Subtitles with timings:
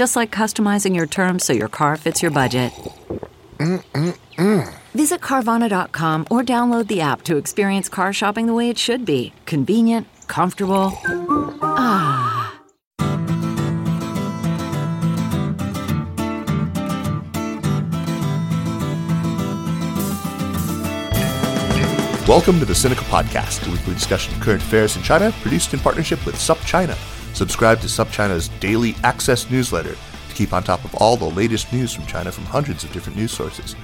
[0.00, 2.72] Just like customizing your terms so your car fits your budget.
[3.58, 4.74] Mm-mm-mm.
[4.94, 9.34] Visit Carvana.com or download the app to experience car shopping the way it should be
[9.44, 10.98] convenient, comfortable.
[11.60, 12.58] Ah.
[22.26, 25.80] Welcome to the Sinica Podcast, a weekly discussion of current affairs in China, produced in
[25.80, 27.19] partnership with SupChina.
[27.40, 31.90] Subscribe to SupChina's daily access newsletter to keep on top of all the latest news
[31.90, 33.74] from China from hundreds of different news sources.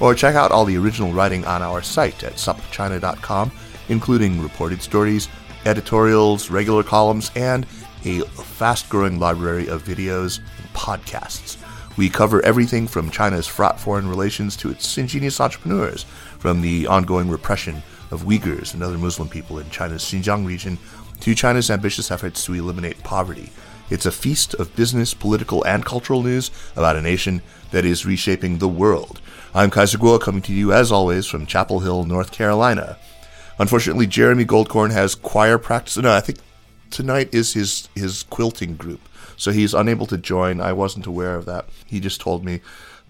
[0.00, 3.52] Or check out all the original writing on our site at supchina.com,
[3.88, 5.30] including reported stories,
[5.64, 7.64] editorials, regular columns, and
[8.04, 11.56] a fast growing library of videos and podcasts.
[11.96, 16.02] We cover everything from China's fraught foreign relations to its ingenious entrepreneurs,
[16.38, 20.78] from the ongoing repression of Uyghurs and other Muslim people in China's Xinjiang region
[21.20, 23.50] to China's ambitious efforts to eliminate poverty.
[23.88, 28.58] It's a feast of business, political, and cultural news about a nation that is reshaping
[28.58, 29.20] the world.
[29.54, 32.98] I'm Kaiser Kuo, coming to you as always from Chapel Hill, North Carolina.
[33.58, 35.96] Unfortunately, Jeremy Goldkorn has choir practice.
[35.96, 36.38] No, I think
[36.90, 39.00] tonight is his his quilting group,
[39.36, 40.60] so he's unable to join.
[40.60, 41.66] I wasn't aware of that.
[41.86, 42.60] He just told me,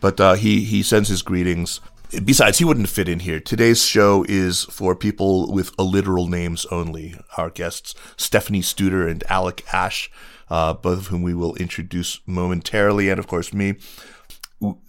[0.01, 1.81] but uh, he he sends his greetings.
[2.25, 3.41] Besides, he wouldn't fit in here.
[3.41, 7.17] Today's show is for people with alliteral names only.
[7.37, 10.09] Our guests, Stephanie Studer and Alec Ash,
[10.49, 13.75] uh, both of whom we will introduce momentarily, and of course me.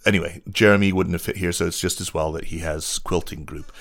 [0.06, 3.44] Anyway, Jeremy wouldn't have fit here, so it's just as well that he has quilting
[3.44, 3.72] group.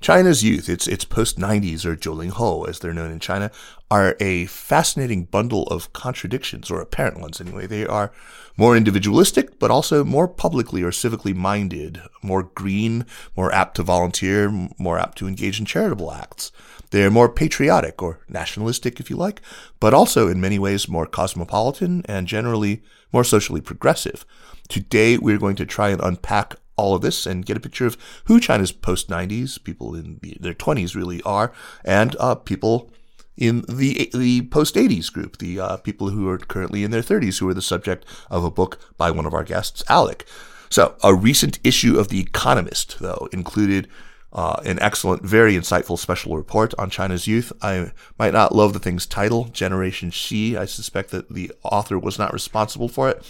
[0.00, 3.50] China's youth, its its post 90s or Ho, as they're known in China,
[3.90, 7.66] are a fascinating bundle of contradictions, or apparent ones anyway.
[7.66, 8.10] They are
[8.56, 13.04] more individualistic, but also more publicly or civically minded, more green,
[13.36, 16.50] more apt to volunteer, more apt to engage in charitable acts.
[16.92, 19.42] They are more patriotic or nationalistic, if you like,
[19.80, 22.82] but also in many ways more cosmopolitan and generally
[23.12, 24.24] more socially progressive.
[24.68, 27.96] Today, we're going to try and unpack all of this and get a picture of
[28.24, 31.52] who China's post 90s, people in their 20s really are,
[31.84, 32.90] and uh, people
[33.36, 37.38] in the the post 80s group, the uh, people who are currently in their 30s,
[37.38, 40.26] who are the subject of a book by one of our guests, Alec.
[40.68, 43.88] So, a recent issue of The Economist, though, included
[44.32, 47.52] uh, an excellent, very insightful special report on China's youth.
[47.60, 50.56] I might not love the thing's title, Generation Xi.
[50.56, 53.24] I suspect that the author was not responsible for it.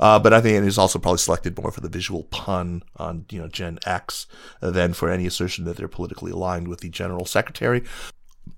[0.00, 3.26] Uh, but I think it is also probably selected more for the visual pun on,
[3.30, 4.26] you know, Gen X
[4.60, 7.82] than for any assertion that they're politically aligned with the general secretary.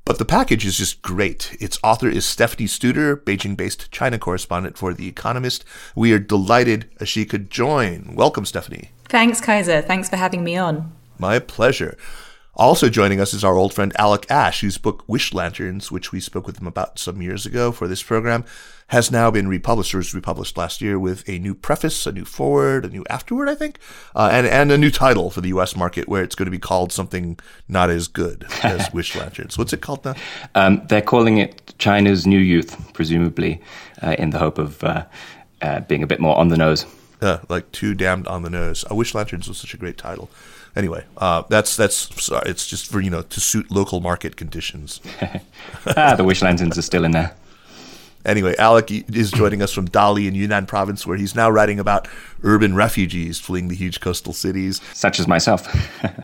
[0.04, 1.56] But the package is just great.
[1.60, 5.64] Its author is Stephanie Studer, Beijing based China correspondent for The Economist.
[5.94, 8.14] We are delighted she could join.
[8.14, 8.90] Welcome, Stephanie.
[9.08, 9.80] Thanks, Kaiser.
[9.80, 10.92] Thanks for having me on.
[11.18, 11.96] My pleasure.
[12.56, 16.20] Also joining us is our old friend Alec Ash, whose book Wish Lanterns, which we
[16.20, 18.44] spoke with him about some years ago for this program,
[18.88, 22.24] has now been republished or was republished last year with a new preface, a new
[22.24, 23.78] forward, a new afterword, I think,
[24.14, 25.74] uh, and, and a new title for the U.S.
[25.74, 29.56] market where it's going to be called something not as good as Wish Lanterns.
[29.56, 30.14] What's it called now?
[30.54, 33.60] Um, they're calling it China's New Youth, presumably,
[34.02, 35.04] uh, in the hope of uh,
[35.62, 36.86] uh being a bit more on the nose.
[37.20, 38.84] Uh, like too damned on the nose.
[38.90, 40.28] I wish Lanterns was such a great title.
[40.76, 45.00] Anyway, uh, that's that's sorry, it's just for you know to suit local market conditions.
[45.96, 47.34] ah, the wish lanterns are still in there.
[48.24, 52.08] Anyway, Alec is joining us from Dali in Yunnan province, where he's now writing about
[52.42, 54.80] urban refugees fleeing the huge coastal cities.
[54.92, 55.66] Such as myself.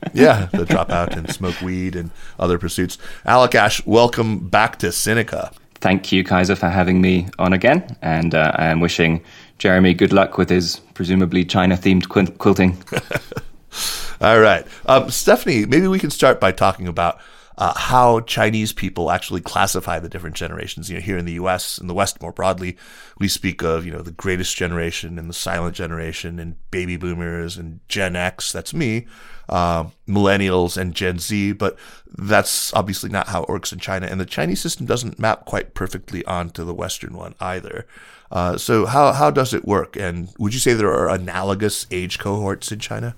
[0.14, 2.98] yeah, that drop out and smoke weed and other pursuits.
[3.24, 5.52] Alec Ash, welcome back to Sinica.
[5.76, 7.96] Thank you, Kaiser, for having me on again.
[8.02, 9.22] And uh, I am wishing
[9.58, 12.08] Jeremy good luck with his presumably China themed
[12.38, 12.82] quilting.
[14.20, 14.66] All right.
[14.86, 17.18] Um, Stephanie, maybe we can start by talking about
[17.58, 20.88] uh, how Chinese people actually classify the different generations.
[20.88, 21.78] You know, here in the U.S.
[21.78, 22.76] and the West more broadly,
[23.18, 27.56] we speak of you know the greatest generation and the silent generation and baby boomers
[27.56, 28.52] and Gen X.
[28.52, 29.06] That's me,
[29.48, 31.52] uh, millennials and Gen Z.
[31.52, 31.78] But
[32.16, 35.74] that's obviously not how it works in China, and the Chinese system doesn't map quite
[35.74, 37.86] perfectly onto the Western one either.
[38.30, 39.96] Uh, so how how does it work?
[39.96, 43.16] And would you say there are analogous age cohorts in China?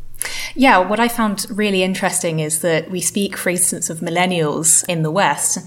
[0.55, 5.03] Yeah, what I found really interesting is that we speak, for instance, of millennials in
[5.03, 5.59] the West.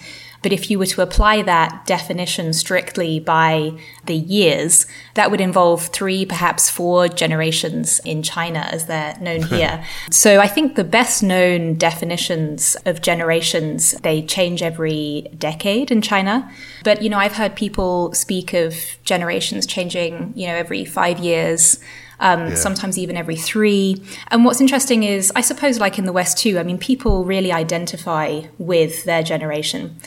[0.45, 3.71] But if you were to apply that definition strictly by
[4.05, 4.85] the years,
[5.15, 9.83] that would involve three, perhaps four generations in China as they're known here.
[10.11, 16.47] so I think the best known definitions of generations, they change every decade in China.
[16.83, 21.79] But, you know, I've heard people speak of generations changing, you know, every five years
[22.19, 22.55] um, yeah.
[22.55, 24.01] sometimes even every three.
[24.29, 27.51] And what's interesting is, I suppose, like in the West too, I mean, people really
[27.51, 29.97] identify with their generation.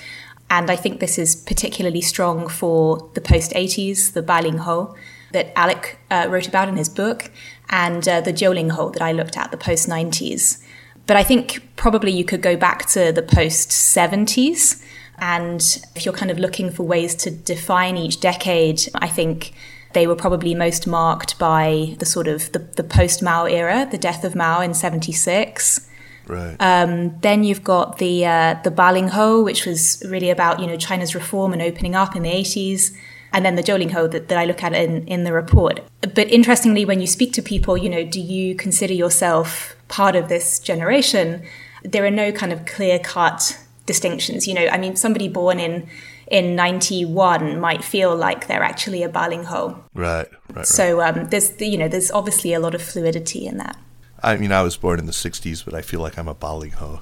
[0.51, 4.95] And I think this is particularly strong for the post 80s, the Bai Ho
[5.33, 7.31] that Alec uh, wrote about in his book,
[7.69, 10.63] and uh, the Jiu Ho that I looked at, the post 90s.
[11.07, 14.83] But I think probably you could go back to the post 70s.
[15.19, 15.61] And
[15.97, 19.53] if you're kind of looking for ways to define each decade, I think
[19.93, 23.99] they were probably most marked by the sort of the, the post Mao era, the
[23.99, 25.89] death of Mao in 76.
[26.27, 26.57] Right.
[26.61, 31.15] Um, then you've got the uh, the Ho, which was really about you know China's
[31.15, 32.95] reform and opening up in the 80s,
[33.33, 35.81] and then the Ho that, that I look at in in the report.
[36.03, 40.29] But interestingly, when you speak to people, you know, do you consider yourself part of
[40.29, 41.43] this generation?
[41.83, 44.47] There are no kind of clear cut distinctions.
[44.47, 45.89] You know, I mean, somebody born in
[46.31, 49.81] in 91 might feel like they're actually a Balingho.
[49.95, 50.67] Right, right.
[50.67, 53.77] So um, there's, you know, there's obviously a lot of fluidity in that.
[54.23, 57.01] I mean, I was born in the '60s, but I feel like I'm a Balingho.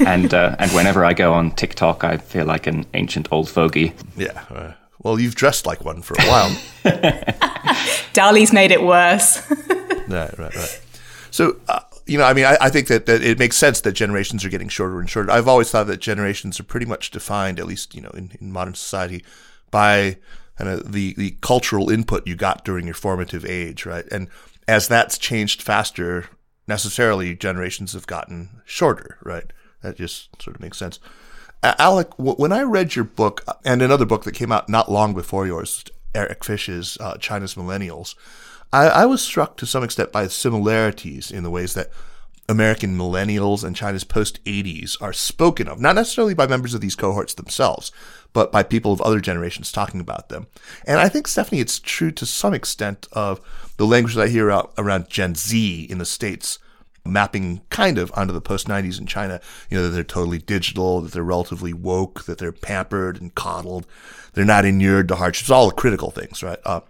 [0.06, 3.94] and uh, and whenever I go on TikTok, I feel like an ancient old fogey.
[4.16, 4.44] Yeah.
[4.50, 4.72] Uh,
[5.02, 6.50] well, you've dressed like one for a while.
[8.12, 9.50] Dali's made it worse.
[10.08, 10.82] right, right, right.
[11.30, 11.80] So, uh,
[12.10, 14.48] you know, I mean, I, I think that, that it makes sense that generations are
[14.48, 15.30] getting shorter and shorter.
[15.30, 18.50] I've always thought that generations are pretty much defined, at least, you know, in, in
[18.50, 19.24] modern society,
[19.70, 20.16] by
[20.58, 24.06] kind of the, the cultural input you got during your formative age, right?
[24.10, 24.26] And
[24.66, 26.26] as that's changed faster,
[26.66, 29.52] necessarily generations have gotten shorter, right?
[29.82, 30.98] That just sort of makes sense.
[31.62, 35.46] Alec, when I read your book and another book that came out not long before
[35.46, 38.16] yours, Eric Fish's uh, China's Millennials,
[38.72, 41.90] I, I was struck to some extent by similarities in the ways that
[42.48, 46.96] American millennials and China's post 80s are spoken of, not necessarily by members of these
[46.96, 47.92] cohorts themselves,
[48.32, 50.48] but by people of other generations talking about them.
[50.84, 53.40] And I think, Stephanie, it's true to some extent of
[53.76, 56.58] the language that I hear out around Gen Z in the States
[57.04, 59.40] mapping kind of onto the post 90s in China,
[59.70, 63.86] you know, that they're totally digital, that they're relatively woke, that they're pampered and coddled,
[64.34, 66.58] they're not inured to hardships, all the critical things, right?
[66.64, 66.80] Uh,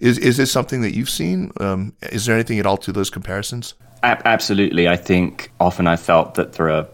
[0.00, 1.52] is is this something that you've seen?
[1.60, 3.74] Um, is there anything at all to those comparisons?
[4.02, 4.88] absolutely.
[4.88, 6.86] I think often I felt that there are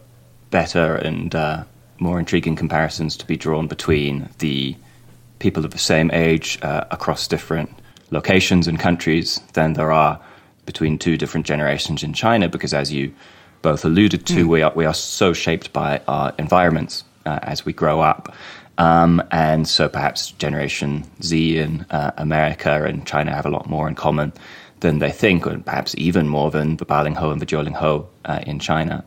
[0.50, 1.64] better and uh,
[1.98, 4.76] more intriguing comparisons to be drawn between the
[5.38, 7.70] people of the same age uh, across different
[8.10, 10.20] locations and countries than there are
[10.64, 13.12] between two different generations in China, because as you
[13.60, 14.48] both alluded to, mm.
[14.48, 18.34] we are we are so shaped by our environments uh, as we grow up.
[18.78, 23.86] Um, and so perhaps Generation Z in uh, America and China have a lot more
[23.88, 24.32] in common
[24.80, 28.08] than they think, or perhaps even more than the Baling Ho and the Jiuling Ho
[28.24, 29.04] uh, in China.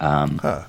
[0.00, 0.64] Um, huh.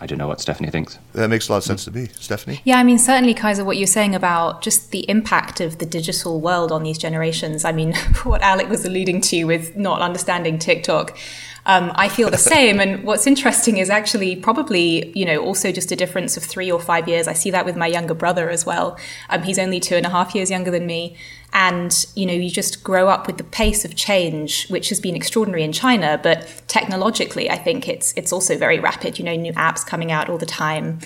[0.00, 0.98] I don't know what Stephanie thinks.
[1.18, 2.08] That makes a lot of sense to me.
[2.20, 2.60] Stephanie?
[2.64, 6.40] Yeah, I mean, certainly, Kaiser, what you're saying about just the impact of the digital
[6.40, 7.64] world on these generations.
[7.64, 11.18] I mean, what Alec was alluding to with not understanding TikTok.
[11.66, 12.80] Um, I feel the same.
[12.80, 16.80] And what's interesting is actually probably, you know, also just a difference of three or
[16.80, 17.28] five years.
[17.28, 18.98] I see that with my younger brother as well.
[19.28, 21.16] Um, he's only two and a half years younger than me.
[21.52, 25.16] And, you know, you just grow up with the pace of change, which has been
[25.16, 26.20] extraordinary in China.
[26.22, 30.28] But technologically, I think it's, it's also very rapid, you know, new apps coming out
[30.28, 31.00] all the time.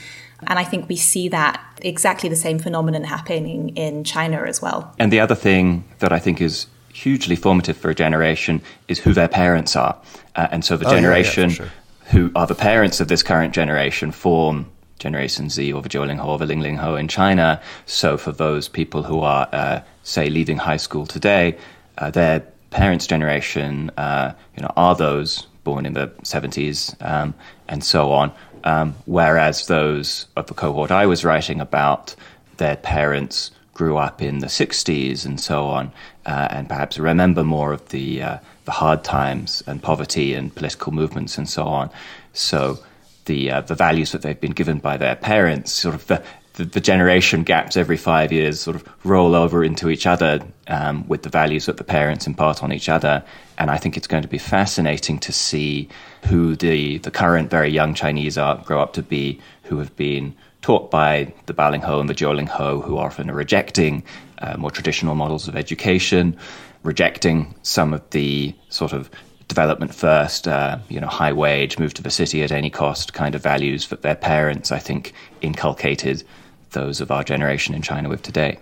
[0.46, 4.94] And I think we see that exactly the same phenomenon happening in China as well.
[4.99, 9.12] And the other thing that I think is hugely formative for a generation is who
[9.12, 9.96] their parents are.
[10.37, 11.68] Uh, and so the oh, generation yeah, yeah, sure.
[12.06, 14.66] who are the parents of this current generation form
[15.02, 17.61] Generation Z or the Jiuling Ho or the Ling Ling Ho in China.
[17.87, 21.58] So for those people who are, uh, say, leaving high school today,
[21.99, 27.34] uh, their parents' generation, uh, you know, are those born in the 70s um,
[27.68, 28.32] and so on.
[28.64, 32.14] Um, whereas those of the cohort I was writing about,
[32.59, 35.92] their parents grew up in the 60s and so on,
[36.26, 40.92] uh, and perhaps remember more of the, uh, the hard times and poverty and political
[40.92, 41.90] movements and so on.
[42.33, 42.78] So
[43.25, 46.23] the uh, the values that they've been given by their parents, sort of the
[46.54, 51.06] the, the, generation gaps every five years sort of roll over into each other um,
[51.09, 53.25] with the values that the parents impart on each other.
[53.59, 55.88] And I think it's going to be fascinating to see
[56.26, 60.35] who the, the current very young Chinese are, grow up to be, who have been
[60.61, 64.02] taught by the Balingho and the Jiulingho, who often are rejecting
[64.38, 66.37] uh, more traditional models of education,
[66.82, 69.11] rejecting some of the sort of
[69.49, 73.35] development first, uh, you know, high wage, move to the city at any cost kind
[73.35, 76.25] of values that their parents, I think, inculcated
[76.72, 78.58] those of our generation in China with today.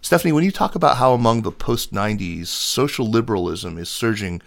[0.00, 4.40] Stephanie, when you talk about how among the post 90s, social liberalism is surging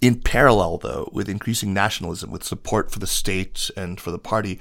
[0.00, 4.60] in parallel, though, with increasing nationalism, with support for the state and for the party,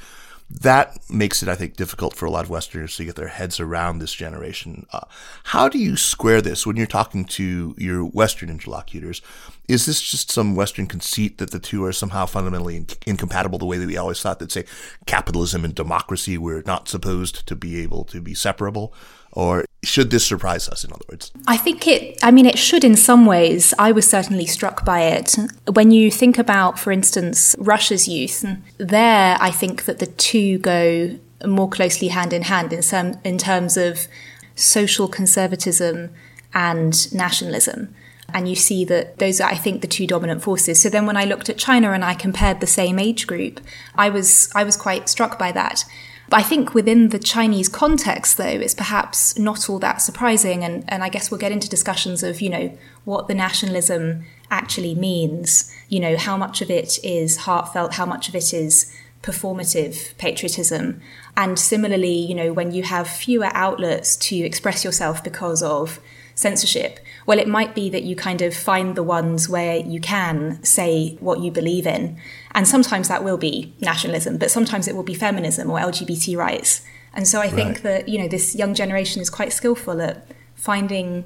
[0.50, 3.60] that makes it, I think, difficult for a lot of Westerners to get their heads
[3.60, 4.86] around this generation.
[4.94, 5.02] Uh,
[5.44, 9.22] how do you square this when you're talking to your Western interlocutors?
[9.68, 13.66] Is this just some Western conceit that the two are somehow fundamentally in- incompatible the
[13.66, 14.64] way that we always thought that, say,
[15.06, 18.94] capitalism and democracy were not supposed to be able to be separable?
[19.34, 21.32] Or should this surprise us, in other words?
[21.48, 23.74] I think it, I mean, it should in some ways.
[23.80, 25.36] I was certainly struck by it.
[25.72, 28.46] When you think about, for instance, Russia's youth,
[28.78, 33.38] there I think that the two go more closely hand in hand in, some, in
[33.38, 34.08] terms of
[34.56, 36.10] social conservatism
[36.54, 37.94] and nationalism.
[38.34, 40.82] And you see that those are, I think, the two dominant forces.
[40.82, 43.62] So then when I looked at China and I compared the same age group,
[43.96, 45.86] I was, I was quite struck by that.
[46.30, 50.64] But I think within the Chinese context, though, it's perhaps not all that surprising.
[50.64, 54.96] And, and I guess we'll get into discussions of, you know, what the nationalism actually
[54.96, 60.18] means, you know, how much of it is heartfelt, how much of it is performative
[60.18, 61.02] patriotism.
[61.36, 66.00] And similarly, you know, when you have fewer outlets to express yourself because of
[66.36, 70.64] censorship, well, it might be that you kind of find the ones where you can
[70.64, 72.18] say what you believe in.
[72.56, 76.82] And sometimes that will be nationalism, but sometimes it will be feminism or LGBT rights.
[77.14, 77.84] And so I think right.
[77.84, 81.26] that, you know, this young generation is quite skillful at finding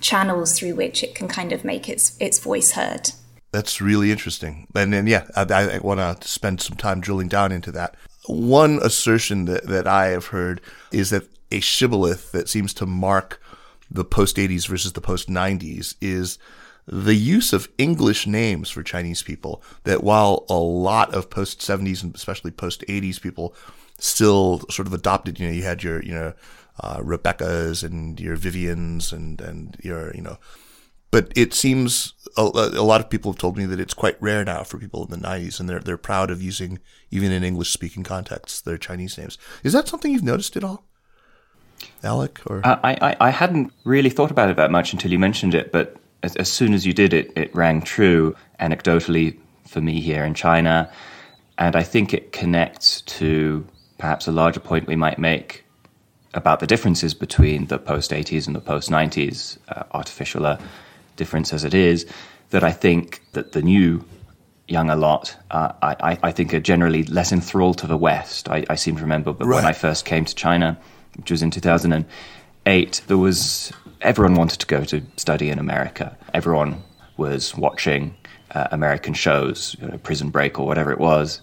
[0.00, 3.12] channels through which it can kind of make its its voice heard.
[3.50, 4.66] That's really interesting.
[4.74, 7.94] And then, yeah, I, I want to spend some time drilling down into that.
[8.26, 10.60] One assertion that, that I have heard
[10.92, 13.40] is that a shibboleth that seems to mark
[13.94, 16.38] the post 80s versus the post 90s is
[16.86, 19.62] the use of English names for Chinese people.
[19.84, 23.54] That while a lot of post 70s and especially post 80s people
[23.98, 26.34] still sort of adopted, you know, you had your, you know,
[26.80, 30.38] uh, Rebecca's and your Vivian's and, and your, you know,
[31.12, 34.44] but it seems a, a, lot of people have told me that it's quite rare
[34.44, 36.80] now for people in the 90s and they're, they're proud of using,
[37.12, 39.38] even in English speaking contexts, their Chinese names.
[39.62, 40.84] Is that something you've noticed at all?
[42.02, 42.40] Alec?
[42.46, 45.54] Or uh, I, I, I hadn't really thought about it that much until you mentioned
[45.54, 49.36] it, but as, as soon as you did it, it rang true anecdotally
[49.66, 50.90] for me here in China,
[51.58, 53.66] and I think it connects to
[53.98, 55.64] perhaps a larger point we might make
[56.34, 60.58] about the differences between the post 80s and the post 90s, uh, artificial uh,
[61.16, 62.06] difference as it is,
[62.50, 64.04] that I think that the new
[64.66, 68.48] younger lot, uh, I, I, think, are generally less enthralled to the West.
[68.48, 69.56] I, I seem to remember that right.
[69.56, 70.78] when I first came to China,
[71.16, 76.16] which was in 2008, there was everyone wanted to go to study in America.
[76.32, 76.82] Everyone
[77.16, 78.14] was watching
[78.54, 81.40] uh, American shows, you know, Prison Break or whatever it was.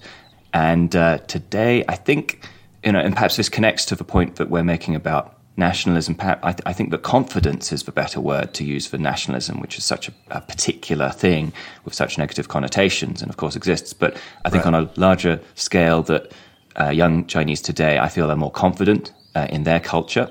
[0.54, 2.48] And uh, today, I think,
[2.84, 6.16] you know, and perhaps this connects to the point that we're making about nationalism.
[6.20, 9.78] I, th- I think that confidence is the better word to use for nationalism, which
[9.78, 13.94] is such a, a, particular thing with such negative connotations, and of course exists.
[13.94, 14.74] But I think right.
[14.74, 16.34] on a larger scale, that
[16.80, 20.30] uh, young Chinese today, I feel are more confident uh, in their culture.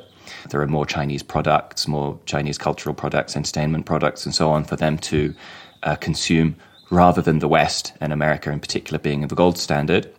[0.50, 4.76] There are more Chinese products, more Chinese cultural products, entertainment products, and so on for
[4.76, 5.34] them to
[5.82, 6.56] uh, consume
[6.90, 10.12] rather than the West and America in particular being the gold standard.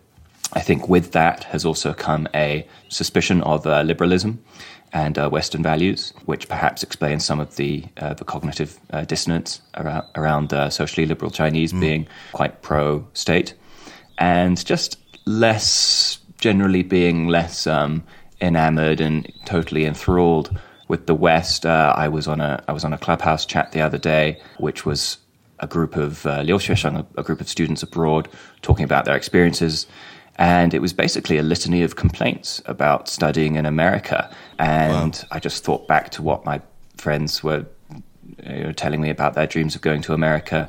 [0.54, 4.42] I think with that has also come a suspicion of uh, liberalism
[4.92, 9.62] and uh, Western values, which perhaps explains some of the uh, the cognitive uh, dissonance
[9.76, 11.80] around, around uh, socially liberal Chinese mm.
[11.80, 13.54] being quite pro state,
[14.18, 18.02] and just less generally being less um,
[18.42, 20.58] enamored and totally enthralled
[20.88, 21.64] with the West.
[21.64, 24.84] Uh, I was on a I was on a clubhouse chat the other day, which
[24.84, 25.16] was
[25.60, 28.28] a group of uh, a, a group of students abroad,
[28.60, 29.86] talking about their experiences.
[30.36, 34.34] And it was basically a litany of complaints about studying in America.
[34.58, 35.36] And wow.
[35.36, 36.60] I just thought back to what my
[36.96, 37.66] friends were
[38.44, 40.68] you know, telling me about their dreams of going to America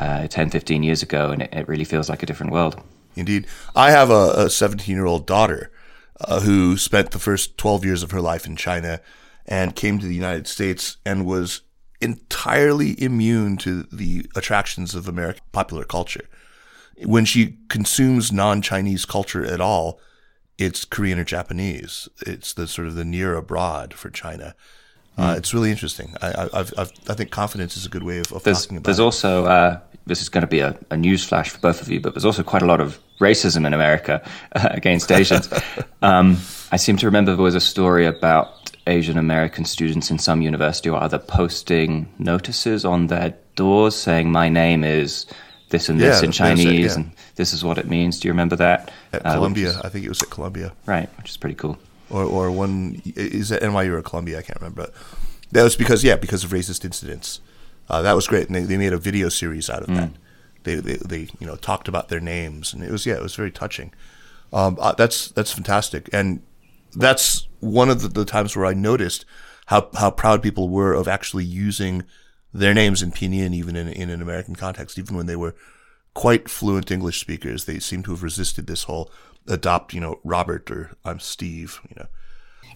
[0.00, 1.30] uh, 10, 15 years ago.
[1.30, 2.82] And it, it, really feels like a different world.
[3.14, 3.46] Indeed.
[3.74, 5.70] I have a 17 year old daughter
[6.20, 9.00] uh, who spent the first 12 years of her life in China
[9.46, 11.62] and came to the United States and was
[12.00, 16.28] entirely immune to the attractions of American popular culture.
[17.04, 20.00] when she consumes non-Chinese culture at all,
[20.56, 22.08] it's Korean or Japanese.
[22.26, 24.54] It's the sort of the near abroad for China.
[25.18, 26.14] Uh, it's really interesting.
[26.22, 28.98] I, I've, I think confidence is a good way of, of There's, talking about there's
[28.98, 29.02] it.
[29.02, 32.00] also uh, this is going to be a, a news flash for both of you,
[32.00, 34.22] but there's also quite a lot of racism in America
[34.54, 35.48] uh, against Asians.
[36.02, 36.38] um,
[36.72, 40.88] I seem to remember there was a story about Asian American students in some university
[40.88, 45.26] or other posting notices on their doors saying, "My name is
[45.70, 46.94] this and this Yeah, in that's it, Chinese, yeah.
[46.94, 48.92] and this is what it means." Do you remember that?
[49.12, 49.70] at Uh, Columbia.
[49.70, 50.72] is- I think it was at Columbia.
[50.86, 51.78] right, which is pretty cool.
[52.10, 54.38] or or one is it NYU or Columbia?
[54.38, 54.88] I can't remember.
[55.50, 57.40] That was because yeah, because of racist incidents.
[57.88, 60.10] Uh, that was great, and they, they made a video series out of that.
[60.64, 63.36] They, they they you know talked about their names, and it was yeah, it was
[63.36, 63.92] very touching.
[64.52, 66.42] Um, uh, that's that's fantastic, and
[66.94, 69.24] that's one of the, the times where I noticed
[69.66, 72.04] how how proud people were of actually using
[72.52, 75.54] their names in pinyin, even in in an American context, even when they were
[76.14, 77.64] quite fluent English speakers.
[77.64, 79.10] They seem to have resisted this whole
[79.46, 82.08] adopt, you know, Robert or I'm Steve, you know.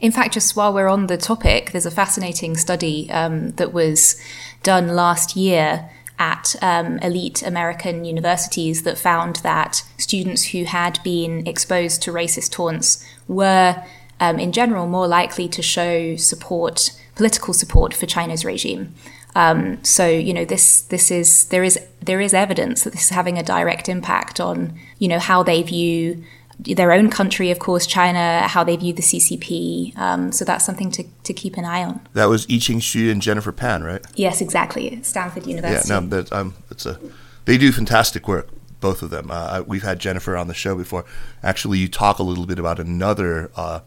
[0.01, 4.21] In fact, just while we're on the topic, there's a fascinating study um, that was
[4.63, 11.47] done last year at um, elite American universities that found that students who had been
[11.47, 13.83] exposed to racist taunts were,
[14.21, 18.95] um, in general, more likely to show support, political support for China's regime.
[19.35, 23.11] Um, so you know this this is there is there is evidence that this is
[23.11, 26.25] having a direct impact on you know how they view
[26.65, 29.97] their own country, of course, China, how they view the CCP.
[29.99, 32.01] Um, so that's something to, to keep an eye on.
[32.15, 34.05] That was Yiqing Xu and Jennifer Pan, right?
[34.15, 35.03] Yes, exactly.
[35.03, 35.93] Stanford University.
[35.93, 36.99] Yeah, no, that um, it's a
[37.45, 38.49] they do fantastic work,
[38.81, 39.29] both of them.
[39.31, 41.05] Uh, we've had Jennifer on the show before.
[41.43, 43.81] Actually, you talk a little bit about another uh,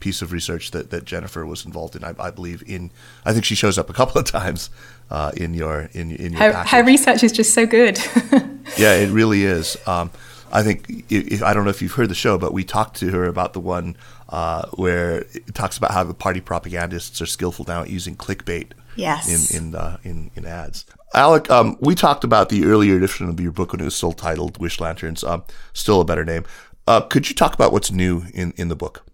[0.00, 2.04] piece of research that, that Jennifer was involved in.
[2.04, 2.90] I, I believe in.
[3.24, 4.70] I think she shows up a couple of times
[5.10, 7.98] uh, in your in in your her, her research is just so good.
[8.78, 9.76] Yeah, it really is.
[9.86, 10.10] Um,
[10.52, 13.10] I think if, I don't know if you've heard the show, but we talked to
[13.10, 13.96] her about the one
[14.28, 18.72] uh, where it talks about how the party propagandists are skillful now at using clickbait.
[18.94, 19.50] Yes.
[19.52, 20.84] In in uh, in, in ads.
[21.14, 24.12] Alec, um, we talked about the earlier edition of your book when it was still
[24.12, 26.44] titled "Wish Lanterns." Um, still a better name.
[26.86, 29.04] Uh, could you talk about what's new in, in the book?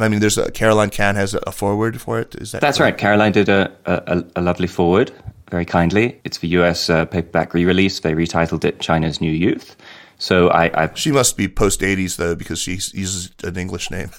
[0.00, 2.34] I mean, there's a Karoline Kan has a, a forward for it.
[2.36, 2.96] Is that That's right.
[2.96, 5.10] Karoline did a, a, a lovely forward,
[5.50, 6.20] very kindly.
[6.24, 8.00] It's the US uh, paperback re release.
[8.00, 9.76] They retitled it China's New Youth.
[10.18, 14.10] So I, I She must be post '80s though, because she uses an English name.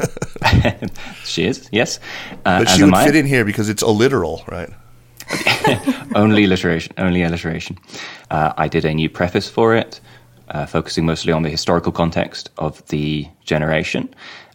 [1.25, 1.99] she is, yes.
[2.45, 3.05] Uh, but she would I.
[3.05, 4.69] fit in here because it's alliteral, right?
[6.15, 7.77] only alliteration, only alliteration.
[8.31, 9.99] Uh, I did a new preface for it,
[10.49, 14.09] uh, focusing mostly on the historical context of the generation,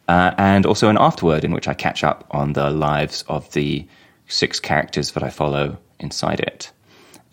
[0.09, 3.87] uh, and also an afterword in which I catch up on the lives of the
[4.27, 6.73] six characters that I follow inside it.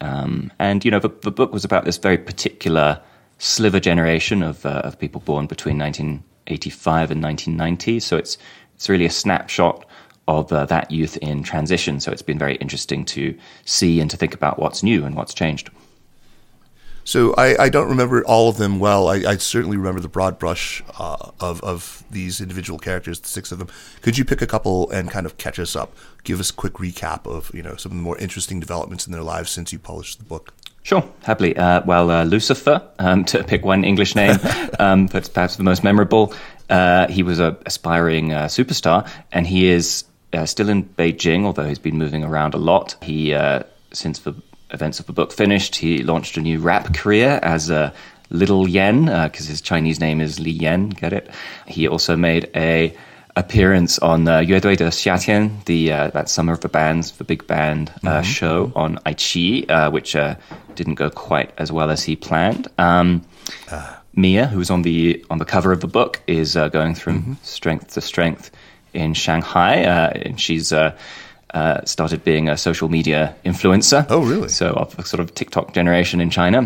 [0.02, 3.02] Um, and you know, the, the book was about this very particular
[3.42, 8.00] sliver generation of, uh, of people born between 1985 and 1990.
[8.00, 8.38] So it's
[8.76, 9.86] it's really a snapshot
[10.28, 12.00] of uh, that youth in transition.
[12.00, 15.34] So it's been very interesting to see and to think about what's new and what's
[15.34, 15.70] changed.
[17.04, 19.08] So I, I don't remember all of them well.
[19.08, 23.52] I, I certainly remember the broad brush uh, of of these individual characters, the six
[23.52, 23.70] of them.
[24.04, 25.96] Could you pick a couple and kind of catch us up?
[26.24, 29.14] Give us a quick recap of you know some of the more interesting developments in
[29.14, 30.54] their lives since you published the book.
[30.84, 31.56] Sure, happily.
[31.56, 34.38] Uh, well, uh, Lucifer, um, to pick one English name,
[34.80, 36.34] um, but perhaps the most memorable.
[36.70, 41.68] Uh, he was a aspiring uh, superstar, and he is uh, still in Beijing, although
[41.68, 42.96] he's been moving around a lot.
[43.02, 44.34] He, uh, since the
[44.72, 47.94] events of the book finished, he launched a new rap career as a
[48.30, 50.90] Little Yen, because his Chinese name is Li Yen.
[50.90, 51.30] Get it?
[51.68, 52.96] He also made a
[53.36, 57.94] appearance on uh, Xiatian, the uh, that summer of the bands, the big band uh,
[57.94, 58.24] mm -hmm.
[58.24, 60.36] show on iQiyi, uh, which uh,
[60.76, 62.68] didn't go quite as well as he planned.
[62.78, 63.22] Um,
[63.72, 64.00] uh.
[64.14, 67.36] Mia, who's on the on the cover of the book, is going from mm -hmm.
[67.42, 68.50] strength to strength
[68.94, 69.86] in Shanghai,
[70.26, 70.74] and she's.
[71.84, 74.06] started being a social media influencer.
[74.10, 74.50] Oh, really?
[74.50, 76.60] So, of a sort of TikTok generation in China.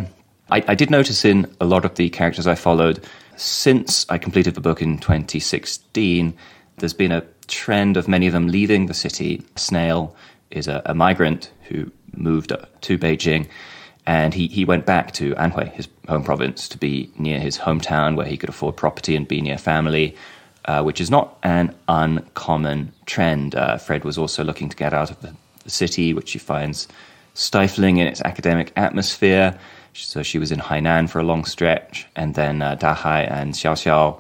[0.56, 3.00] I, I did notice in a lot of the characters I followed
[3.36, 6.34] since I completed the book in 2016
[6.78, 9.44] there's been a trend of many of them leaving the city.
[9.56, 10.16] Snail
[10.52, 12.50] is a, a migrant who moved
[12.82, 13.48] to Beijing,
[14.06, 18.16] and he, he went back to Anhui, his home province, to be near his hometown
[18.16, 20.16] where he could afford property and be near family.
[20.68, 23.54] Uh, which is not an uncommon trend.
[23.54, 26.88] Uh, Fred was also looking to get out of the, the city, which she finds
[27.36, 29.60] stifling in its academic atmosphere.
[29.94, 34.20] So she was in Hainan for a long stretch, and then uh, Dahai and Xiaoxiao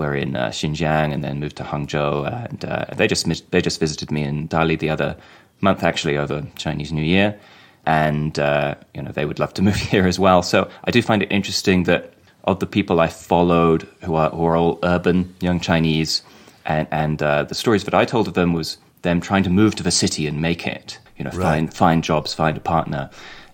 [0.00, 2.12] were in uh, Xinjiang, and then moved to Hangzhou.
[2.48, 5.16] And uh, they just they just visited me in Dali the other
[5.60, 7.38] month, actually over Chinese New Year,
[7.86, 10.42] and uh, you know they would love to move here as well.
[10.42, 12.02] So I do find it interesting that
[12.44, 16.22] of the people I followed who are, who are all urban young Chinese,
[16.64, 19.74] and, and uh, the stories that I told of them was them trying to move
[19.76, 21.42] to the city and make it, you know, right.
[21.42, 23.10] find, find jobs, find a partner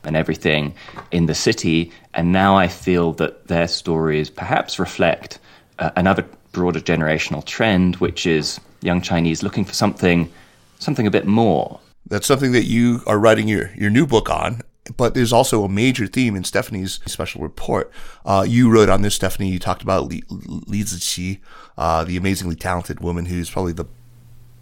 [0.07, 0.75] and everything
[1.11, 1.93] in the city.
[2.15, 5.39] And now I feel that their stories perhaps reflect
[5.79, 10.31] uh, another broader generational trend, which is young Chinese looking for something,
[10.79, 11.81] something a bit more.
[12.09, 14.63] That's something that you are writing your, your new book on.
[14.97, 17.91] But there's also a major theme in Stephanie's special report.
[18.25, 19.49] Uh, you wrote on this, Stephanie.
[19.49, 21.41] You talked about Li, Li Ziqi,
[21.77, 23.87] uh, the amazingly talented woman who's probably the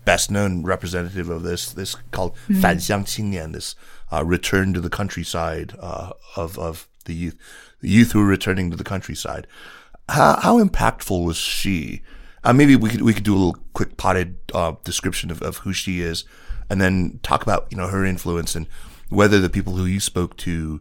[0.07, 2.61] best known representative of this, this called mm-hmm.
[2.61, 3.75] Fan Xiang Qingnian, this
[4.11, 7.37] uh, return to the countryside uh, of, of the youth,
[7.81, 9.47] the youth who are returning to the countryside.
[10.09, 12.03] How, how impactful was she?
[12.43, 15.59] Uh, maybe we could we could do a little quick potted uh, description of, of
[15.59, 16.25] who she is,
[16.69, 18.67] and then talk about you know her influence and
[19.09, 20.81] whether the people who you spoke to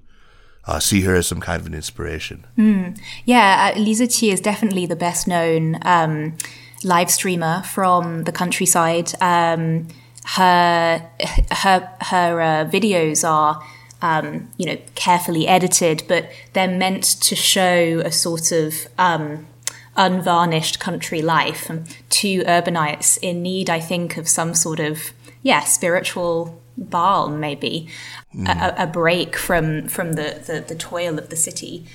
[0.66, 2.46] uh, see her as some kind of an inspiration.
[2.58, 3.00] Mm.
[3.26, 6.38] Yeah, uh, Li Ziqi is definitely the best known um,
[6.84, 9.12] live streamer from the countryside.
[9.22, 9.88] Um,
[10.26, 11.10] her
[11.52, 13.62] her her uh, videos are
[14.04, 19.48] um, you know carefully edited, but they're meant to show a sort of um,
[19.96, 21.72] unvarnished country life
[22.10, 27.88] to urbanites in need, I think, of some sort of yeah spiritual balm, maybe
[28.36, 28.48] mm.
[28.48, 31.86] a, a, break from from the, the the toil of the city.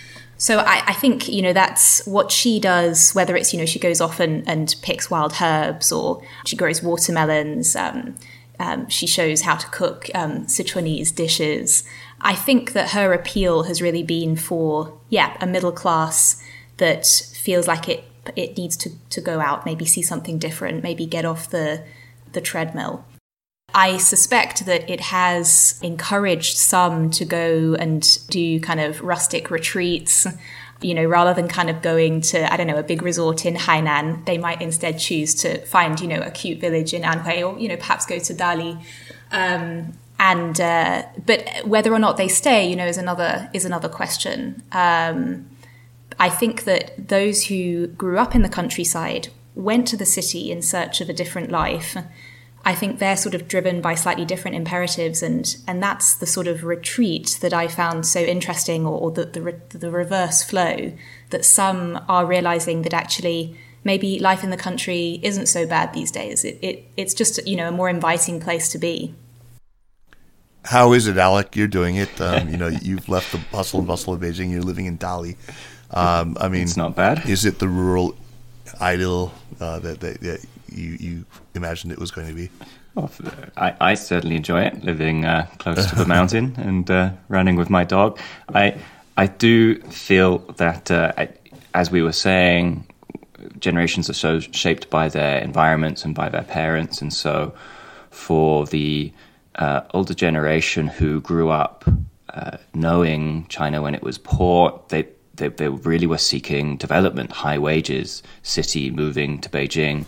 [0.40, 3.12] So I, I, think you know that's what she does.
[3.12, 6.82] Whether it's you know she goes off and, and picks wild herbs or she grows
[6.82, 7.76] watermelons.
[7.76, 8.14] Um,
[8.58, 11.84] um, she shows how to cook um, Sichuanese dishes.
[12.20, 16.42] I think that her appeal has really been for yeah a middle class
[16.78, 18.04] that feels like it
[18.36, 21.84] it needs to, to go out, maybe see something different, maybe get off the
[22.32, 23.04] the treadmill.
[23.74, 30.26] I suspect that it has encouraged some to go and do kind of rustic retreats.
[30.80, 33.54] You know, rather than kind of going to, I don't know, a big resort in
[33.56, 37.58] Hainan, they might instead choose to find, you know, a cute village in Anhui or,
[37.58, 38.80] you know, perhaps go to Dali.
[39.32, 43.88] Um, and, uh, but whether or not they stay, you know, is another, is another
[43.88, 44.62] question.
[44.70, 45.50] Um,
[46.20, 50.62] I think that those who grew up in the countryside went to the city in
[50.62, 51.96] search of a different life
[52.68, 56.46] I think they're sort of driven by slightly different imperatives, and and that's the sort
[56.46, 60.92] of retreat that I found so interesting, or, or the, the the reverse flow
[61.30, 66.10] that some are realizing that actually maybe life in the country isn't so bad these
[66.10, 66.44] days.
[66.44, 69.14] It, it it's just you know a more inviting place to be.
[70.66, 71.56] How is it, Alec?
[71.56, 72.20] You're doing it.
[72.20, 74.50] Um, you know, you've left the hustle and bustle of Beijing.
[74.50, 75.36] You're living in Dali.
[75.90, 77.26] Um, I mean, it's not bad.
[77.26, 78.14] Is it the rural
[78.78, 82.50] idyll uh, that, that, that you, you imagined it was going to be?
[82.94, 83.10] Well,
[83.56, 87.70] I, I certainly enjoy it, living uh, close to the mountain and uh, running with
[87.70, 88.18] my dog.
[88.54, 88.76] I
[89.16, 91.28] I do feel that, uh, I,
[91.74, 92.86] as we were saying,
[93.58, 97.52] generations are so shaped by their environments and by their parents, and so
[98.10, 99.12] for the
[99.56, 101.84] uh, older generation who grew up
[102.30, 107.58] uh, knowing China when it was poor, they they, they really were seeking development, high
[107.58, 110.04] wages, city moving to Beijing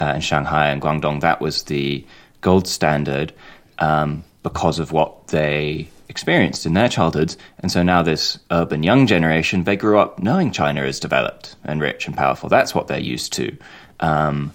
[0.00, 1.20] uh, and Shanghai and Guangdong.
[1.20, 2.04] That was the
[2.40, 3.32] gold standard
[3.78, 7.36] um, because of what they experienced in their childhoods.
[7.60, 11.80] And so now this urban young generation, they grew up knowing China is developed and
[11.80, 12.48] rich and powerful.
[12.48, 13.56] That's what they're used to.
[14.00, 14.52] Um,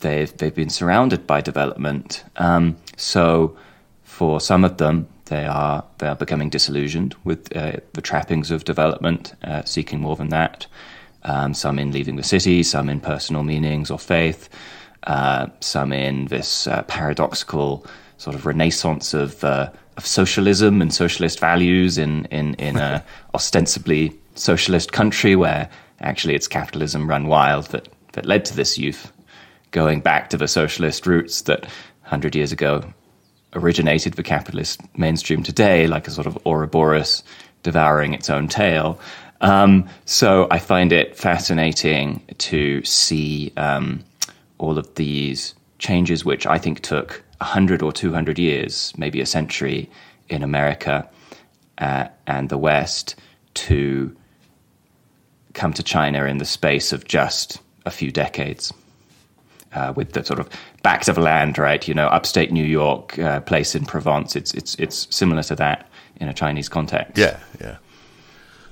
[0.00, 2.24] they've they've been surrounded by development.
[2.36, 3.56] Um, so
[4.04, 8.64] for some of them, they are they are becoming disillusioned with uh, the trappings of
[8.64, 10.66] development, uh, seeking more than that.
[11.24, 14.48] Um, some in leaving the city, some in personal meanings or faith,
[15.04, 17.86] uh, some in this uh, paradoxical
[18.18, 24.12] sort of renaissance of uh, of socialism and socialist values in in in a ostensibly
[24.34, 25.68] socialist country where
[26.00, 29.12] actually it's capitalism run wild that that led to this youth
[29.70, 31.62] going back to the socialist roots that
[32.02, 32.82] 100 years ago
[33.54, 37.22] originated the capitalist mainstream today, like a sort of Ouroboros
[37.62, 38.98] devouring its own tail.
[39.40, 44.04] Um, so I find it fascinating to see um,
[44.58, 49.88] all of these changes, which I think took 100 or 200 years, maybe a century
[50.28, 51.08] in America
[51.78, 53.14] uh, and the West
[53.54, 54.14] to
[55.54, 58.72] come to China in the space of just a few decades
[59.72, 60.48] uh, with the sort of
[60.82, 61.86] backs of land, right?
[61.86, 64.36] You know, upstate New York, uh, place in Provence.
[64.36, 67.18] It's it's it's similar to that in a Chinese context.
[67.18, 67.76] Yeah, yeah.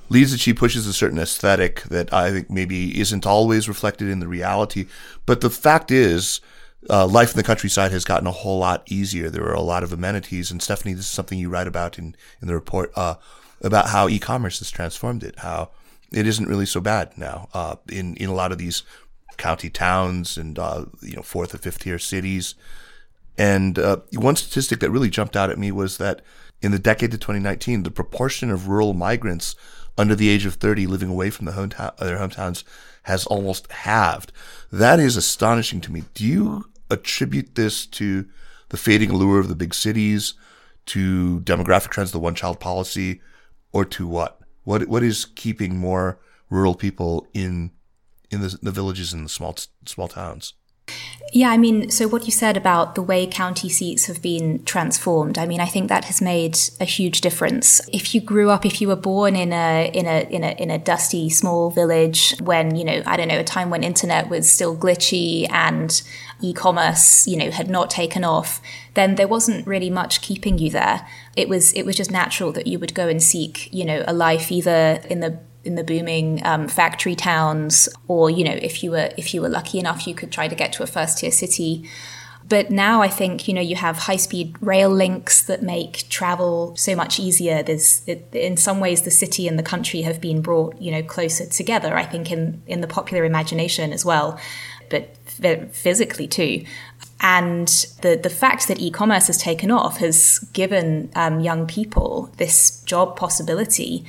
[0.09, 4.29] Li Ziqi pushes a certain aesthetic that I think maybe isn't always reflected in the
[4.29, 4.87] reality.
[5.25, 6.40] But the fact is,
[6.88, 9.31] uh, life in the countryside has gotten a whole lot easier.
[9.31, 12.14] There are a lot of amenities, and Stephanie, this is something you write about in
[12.40, 13.16] in the report uh,
[13.61, 15.40] about how e-commerce has transformed it.
[15.40, 15.71] How
[16.12, 17.49] it isn't really so bad now.
[17.53, 18.83] Uh, in in a lot of these
[19.37, 22.55] county towns and uh, you know fourth or fifth tier cities.
[23.38, 26.23] And uh, one statistic that really jumped out at me was that
[26.62, 29.57] in the decade to 2019, the proportion of rural migrants
[29.98, 32.64] under the age of 30 living away from the hometown, their hometowns
[33.04, 34.32] has almost halved.
[34.70, 36.04] That is astonishing to me.
[36.14, 38.26] Do you attribute this to
[38.68, 40.35] the fading allure of the big cities,
[40.87, 43.20] to demographic trends, the one child policy,
[43.72, 44.40] or to what?
[44.64, 46.18] What what is keeping more
[46.50, 47.72] rural people in
[48.30, 50.54] in the, the villages and the small small towns?
[51.33, 55.37] Yeah, I mean, so what you said about the way county seats have been transformed,
[55.37, 57.81] I mean, I think that has made a huge difference.
[57.92, 60.70] If you grew up, if you were born in a in a in a in
[60.70, 64.51] a dusty small village when, you know, I don't know, a time when internet was
[64.51, 66.01] still glitchy and
[66.40, 68.62] e-commerce, you know, had not taken off,
[68.94, 71.07] then there wasn't really much keeping you there.
[71.37, 74.14] It was it was just natural that you would go and seek, you know, a
[74.14, 78.92] life either in the in the booming um, factory towns, or you know, if you
[78.92, 81.31] were if you were lucky enough, you could try to get to a first tier
[81.31, 81.88] city.
[82.48, 86.76] But now I think you know you have high speed rail links that make travel
[86.76, 87.62] so much easier.
[87.62, 91.02] There's it, in some ways the city and the country have been brought you know
[91.02, 91.96] closer together.
[91.96, 94.38] I think in in the popular imagination as well,
[94.88, 95.16] but
[95.72, 96.64] physically too.
[97.20, 97.68] And
[98.02, 102.83] the, the fact that e commerce has taken off has given um, young people this
[102.83, 104.05] job possibility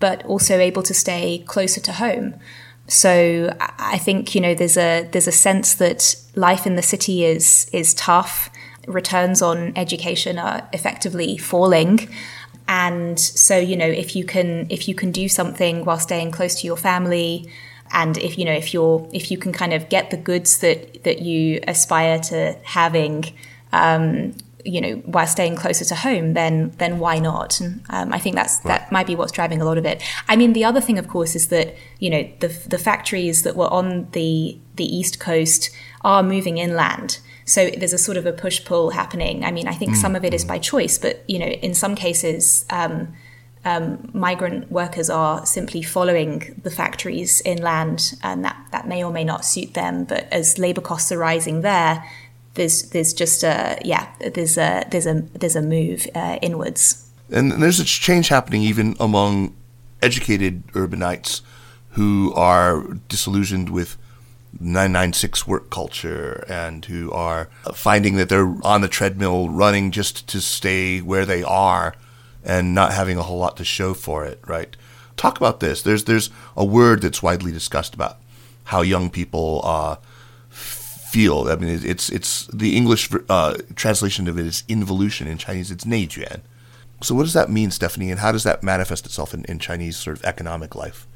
[0.00, 2.34] but also able to stay closer to home.
[2.88, 7.24] So I think you know there's a there's a sense that life in the city
[7.24, 8.50] is is tough.
[8.88, 12.08] Returns on education are effectively falling,
[12.66, 16.60] and so you know if you can if you can do something while staying close
[16.60, 17.48] to your family,
[17.92, 21.04] and if you know if you're if you can kind of get the goods that
[21.04, 23.24] that you aspire to having
[23.72, 27.60] um, you know, while staying closer to home, then then why not?
[27.60, 28.80] And um, I think that's right.
[28.80, 30.02] that might be what's driving a lot of it.
[30.28, 33.56] I mean, the other thing, of course, is that you know the the factories that
[33.56, 35.70] were on the the east coast
[36.02, 37.20] are moving inland.
[37.44, 39.44] So there's a sort of a push pull happening.
[39.44, 39.96] I mean, I think mm.
[39.96, 42.64] some of it is by choice, but you know, in some cases.
[42.70, 43.14] Um,
[43.62, 49.24] um, migrant workers are simply following the factories inland, and that, that may or may
[49.24, 50.04] not suit them.
[50.04, 52.02] But as labour costs are rising there,
[52.60, 57.10] there's there's just a yeah there's a there's a there's a move uh, inwards.
[57.30, 59.56] And there's a change happening even among
[60.02, 61.40] educated urbanites
[61.90, 63.96] who are disillusioned with
[64.58, 70.40] 996 work culture and who are finding that they're on the treadmill running just to
[70.40, 71.94] stay where they are
[72.44, 74.76] and not having a whole lot to show for it, right?
[75.16, 75.80] Talk about this.
[75.80, 78.18] There's there's a word that's widely discussed about
[78.64, 79.96] how young people uh,
[81.10, 81.48] feel.
[81.48, 85.26] I mean, it's it's the English uh, translation of it is involution.
[85.26, 86.40] In Chinese, it's neijuan.
[87.02, 89.96] So, what does that mean, Stephanie, and how does that manifest itself in, in Chinese
[89.96, 91.06] sort of economic life?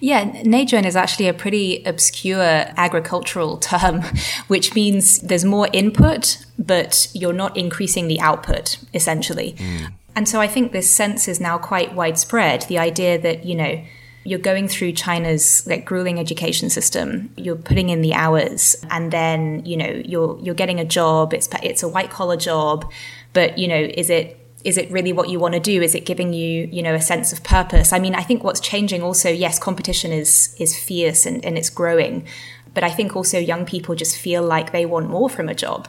[0.00, 2.42] Yeah, neijuan is actually a pretty obscure
[2.76, 4.02] agricultural term,
[4.48, 9.54] which means there's more input, but you're not increasing the output, essentially.
[9.58, 9.92] Mm.
[10.16, 12.62] And so I think this sense is now quite widespread.
[12.62, 13.82] The idea that, you know,
[14.24, 17.32] you're going through China's like grueling education system.
[17.36, 21.32] You're putting in the hours, and then you know you're you're getting a job.
[21.32, 22.90] It's it's a white collar job,
[23.32, 25.80] but you know is it is it really what you want to do?
[25.80, 27.92] Is it giving you you know a sense of purpose?
[27.92, 29.30] I mean, I think what's changing also.
[29.30, 32.26] Yes, competition is is fierce and, and it's growing,
[32.74, 35.88] but I think also young people just feel like they want more from a job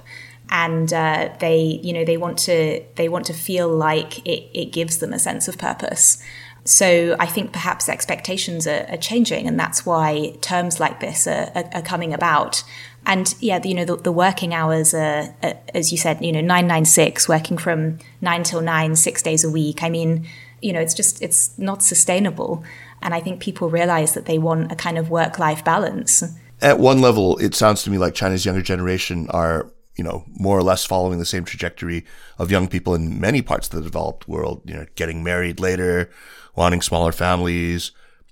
[0.50, 4.72] and uh, they you know they want to they want to feel like it, it
[4.72, 6.22] gives them a sense of purpose
[6.64, 11.52] so I think perhaps expectations are, are changing, and that's why terms like this are,
[11.56, 12.64] are, are coming about.
[13.06, 15.34] And yeah, you know, the, the working hours are,
[15.74, 19.44] as you said, you know, nine nine six, working from nine till nine, six days
[19.44, 19.82] a week.
[19.82, 20.28] I mean,
[20.62, 22.64] you know, it's just it's not sustainable.
[23.02, 26.24] And I think people realize that they want a kind of work life balance.
[26.62, 30.58] At one level, it sounds to me like China's younger generation are you know, more
[30.58, 32.06] or less following the same trajectory
[32.40, 36.10] of young people in many parts of the developed world, you know, getting married later,
[36.56, 37.92] wanting smaller families,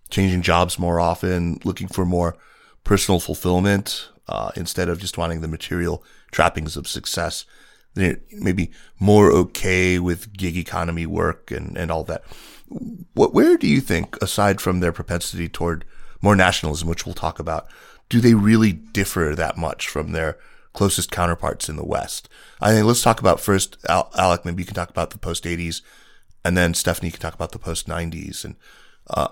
[0.09, 2.35] changing jobs more often, looking for more
[2.83, 7.45] personal fulfillment uh, instead of just wanting the material trappings of success.
[7.95, 12.23] They're maybe more okay with gig economy work and, and all that.
[13.13, 15.85] What, where do you think, aside from their propensity toward
[16.21, 17.67] more nationalism, which we'll talk about,
[18.09, 20.37] do they really differ that much from their
[20.73, 22.29] closest counterparts in the West?
[22.61, 25.81] I think let's talk about first, Alec, maybe you can talk about the post 80s
[26.43, 28.45] and then Stephanie can talk about the post 90s.
[28.45, 28.55] And
[29.09, 29.29] uh,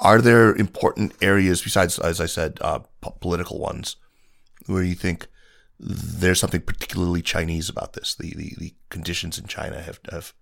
[0.00, 3.96] are there important areas besides, as I said, uh, p- political ones,
[4.66, 5.26] where you think
[5.78, 8.14] there's something particularly Chinese about this?
[8.14, 10.34] The the, the conditions in China have, have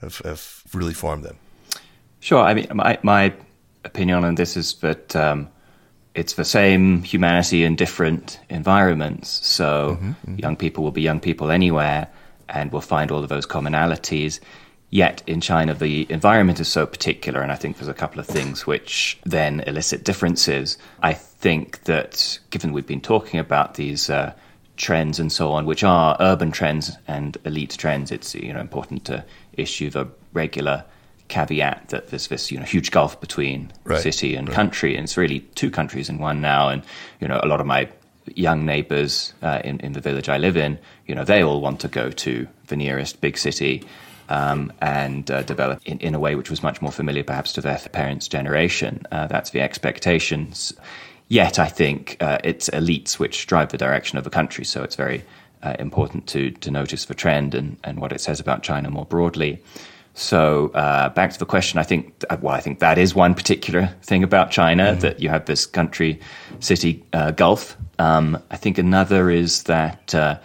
[0.00, 1.38] have have really formed them.
[2.20, 2.42] Sure.
[2.42, 3.32] I mean, my my
[3.84, 5.48] opinion on this is that um,
[6.14, 9.46] it's the same humanity in different environments.
[9.46, 10.34] So mm-hmm, mm-hmm.
[10.36, 12.08] young people will be young people anywhere
[12.48, 14.40] and we'll find all of those commonalities.
[14.90, 18.26] Yet in China, the environment is so particular, and I think there's a couple of
[18.26, 20.78] things which then elicit differences.
[21.02, 24.32] I think that given we've been talking about these uh,
[24.78, 29.04] trends and so on, which are urban trends and elite trends, it's you know important
[29.06, 30.84] to issue the regular
[31.28, 34.00] caveat that there's this you know huge gulf between right.
[34.00, 34.54] city and right.
[34.54, 36.70] country, and it's really two countries in one now.
[36.70, 36.82] And
[37.20, 37.90] you know a lot of my
[38.34, 41.80] young neighbors uh, in in the village I live in, you know they all want
[41.80, 43.84] to go to the nearest big city.
[44.30, 47.62] Um, and uh, develop in, in a way which was much more familiar perhaps to
[47.62, 49.06] their parents' generation.
[49.10, 50.74] Uh, that's the expectations.
[51.28, 54.96] Yet, I think uh, it's elites which drive the direction of a country, so it's
[54.96, 55.24] very
[55.62, 59.06] uh, important to, to notice the trend and, and what it says about China more
[59.06, 59.62] broadly.
[60.14, 63.86] So uh, back to the question, I think well, I think that is one particular
[64.02, 65.00] thing about China mm-hmm.
[65.00, 66.18] that you have this country
[66.58, 67.76] city uh, gulf.
[68.00, 70.38] Um, I think another is that uh,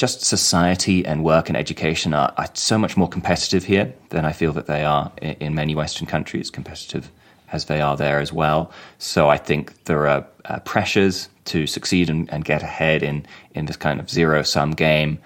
[0.00, 4.32] just society and work and education are, are, so much more competitive here than I
[4.32, 7.10] feel that they are in, in, many Western countries, competitive
[7.52, 8.72] as they are there as well.
[8.96, 13.66] So I think there are uh, pressures to succeed and, and, get ahead in in
[13.66, 15.18] this kind of zero sum game,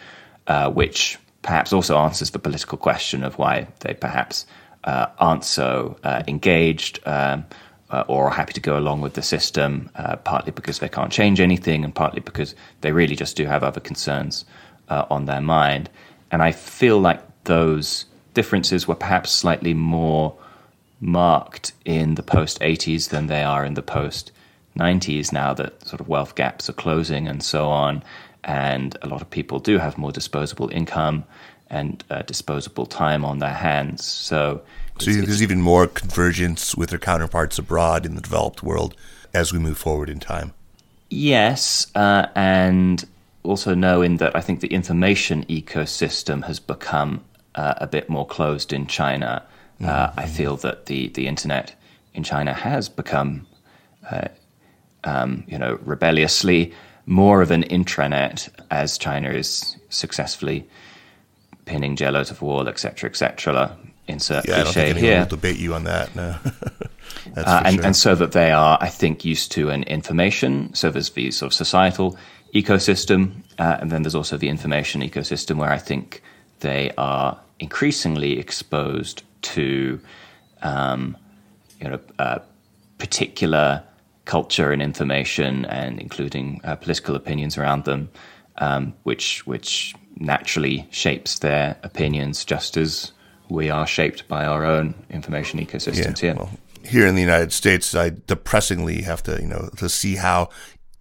[0.49, 4.45] uh, which perhaps also answers the political question of why they perhaps
[4.83, 7.45] uh, aren't so uh, engaged um,
[7.91, 11.13] uh, or are happy to go along with the system, uh, partly because they can't
[11.13, 14.45] change anything and partly because they really just do have other concerns
[14.88, 15.90] uh, on their mind.
[16.31, 20.37] And I feel like those differences were perhaps slightly more
[21.01, 24.33] marked in the post 80s than they are in the post
[24.79, 28.03] 90s now that sort of wealth gaps are closing and so on
[28.44, 31.25] and a lot of people do have more disposable income
[31.70, 34.05] and uh, disposable time on their hands.
[34.05, 34.62] So,
[35.01, 38.94] so there's even more convergence with their counterparts abroad in the developed world
[39.33, 40.53] as we move forward in time.
[41.11, 43.05] Yes, uh, and
[43.45, 48.73] also knowing that I think the information ecosystem has become uh, a bit more closed
[48.73, 49.45] in China.
[49.81, 50.21] Uh, mm-hmm.
[50.21, 51.75] I feel that the the internet
[52.15, 53.47] in China has become,
[54.11, 54.29] uh,
[55.05, 56.73] um, you know, rebelliously
[57.07, 60.67] more of an intranet as China is successfully
[61.65, 63.77] pinning Jello to the wall, etc., etc.
[64.07, 65.19] Insert yeah, cliche I don't think here.
[65.21, 66.15] Will debate you on that.
[66.15, 66.37] No.
[67.37, 67.85] uh, and, sure.
[67.85, 70.75] and so that they are, I think, used to an information.
[70.75, 72.19] So there's the sort of societal
[72.55, 76.23] ecosystem, uh, and then there's also the information ecosystem where I think
[76.61, 80.01] they are increasingly exposed to,
[80.62, 81.17] um,
[81.81, 82.38] you know, uh,
[82.99, 83.83] particular
[84.25, 88.09] culture and information, and including uh, political opinions around them,
[88.59, 93.12] um, which which naturally shapes their opinions, just as
[93.49, 96.35] we are shaped by our own information ecosystems yeah, here.
[96.37, 96.51] Well,
[96.85, 100.51] here in the United States, I depressingly have to you know to see how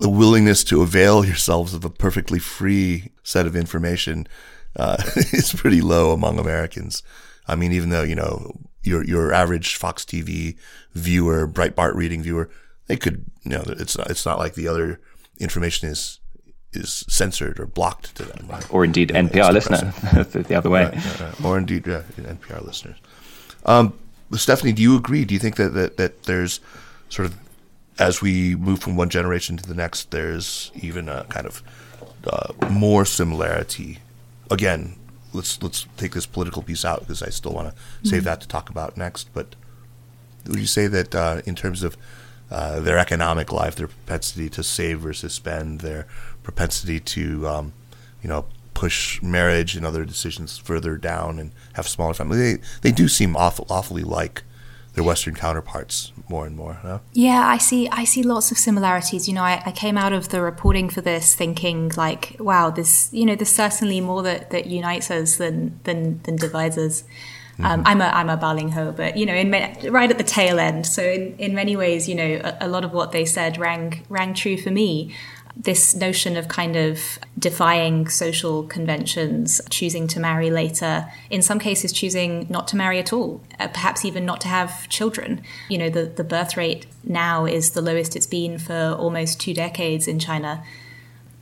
[0.03, 4.27] the willingness to avail yourselves of a perfectly free set of information
[4.75, 7.01] uh, is pretty low among Americans.
[7.47, 8.51] I mean, even though you know
[8.83, 10.57] your your average Fox TV
[10.93, 12.49] viewer, Breitbart reading viewer
[12.87, 14.99] they could, you know, it's not, it's not like the other
[15.39, 16.19] information is
[16.73, 18.47] is censored or blocked to them.
[18.49, 18.73] Right?
[18.73, 19.93] Or indeed, NPR listener,
[20.43, 20.85] the other way.
[20.85, 22.97] Right, right, or indeed, yeah, NPR listeners.
[23.65, 23.93] Um,
[24.33, 25.23] Stephanie, do you agree?
[25.23, 26.59] Do you think that, that, that there's
[27.09, 27.37] sort of,
[27.99, 31.61] as we move from one generation to the next, there's even a kind of
[32.25, 33.99] uh, more similarity?
[34.49, 34.95] Again,
[35.33, 38.07] let's let's take this political piece out because I still want to mm-hmm.
[38.07, 39.33] save that to talk about next.
[39.33, 39.55] But
[40.47, 41.97] would you say that uh, in terms of
[42.51, 46.05] uh, their economic life, their propensity to save versus spend, their
[46.43, 47.73] propensity to, um,
[48.21, 52.39] you know, push marriage and other decisions further down and have smaller families.
[52.81, 54.43] They they do seem awful, awfully like
[54.93, 56.79] their Western counterparts more and more.
[56.83, 57.01] No?
[57.13, 57.89] Yeah, I see.
[57.89, 59.27] I see lots of similarities.
[59.27, 63.09] You know, I, I, came out of the reporting for this thinking like, wow, this
[63.11, 67.03] you know, there's certainly more that, that unites us than than than divides us.
[67.59, 67.87] Um, mm-hmm.
[67.87, 69.51] I'm a I'm a Balinghou, but you know, in
[69.91, 70.85] right at the tail end.
[70.85, 74.05] So in, in many ways, you know, a, a, lot of what they said rang
[74.09, 75.15] rang true for me.
[75.55, 81.91] This notion of kind of defying social conventions, choosing to marry later, in some cases
[81.91, 85.41] choosing not to marry at all, uh, perhaps even not to have children.
[85.69, 89.53] You know, the, the birth rate now is the lowest it's been for almost two
[89.53, 90.63] decades in China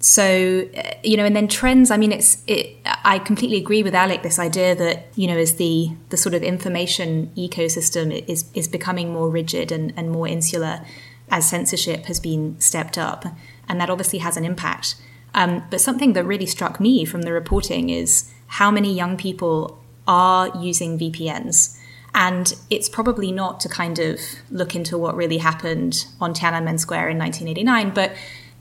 [0.02, 3.94] so uh, you know and then trends i mean it's it i completely agree with
[3.94, 8.68] alec this idea that you know as the the sort of information ecosystem is is
[8.68, 10.84] becoming more rigid and, and more insular
[11.30, 13.26] as censorship has been stepped up
[13.72, 14.96] and that obviously has an impact
[15.34, 19.82] um, but something that really struck me from the reporting is how many young people
[20.08, 21.78] are using vpns
[22.14, 24.20] And it's probably not to kind of
[24.50, 28.12] look into what really happened on Tiananmen Square in 1989, but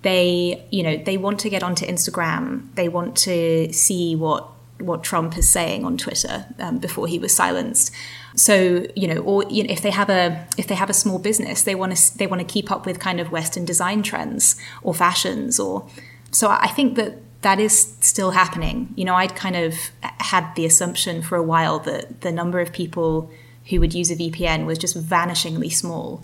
[0.02, 2.74] they, you know, they want to get onto Instagram.
[2.74, 4.48] They want to see what
[4.78, 7.92] what Trump is saying on Twitter um, before he was silenced.
[8.36, 11.18] So you know, or you know, if they have a if they have a small
[11.18, 14.56] business, they want to they want to keep up with kind of Western design trends
[14.82, 15.88] or fashions, or
[16.30, 18.92] so I think that that is still happening.
[18.96, 22.72] You know, I'd kind of had the assumption for a while that the number of
[22.72, 23.30] people
[23.70, 26.22] who would use a VPN was just vanishingly small.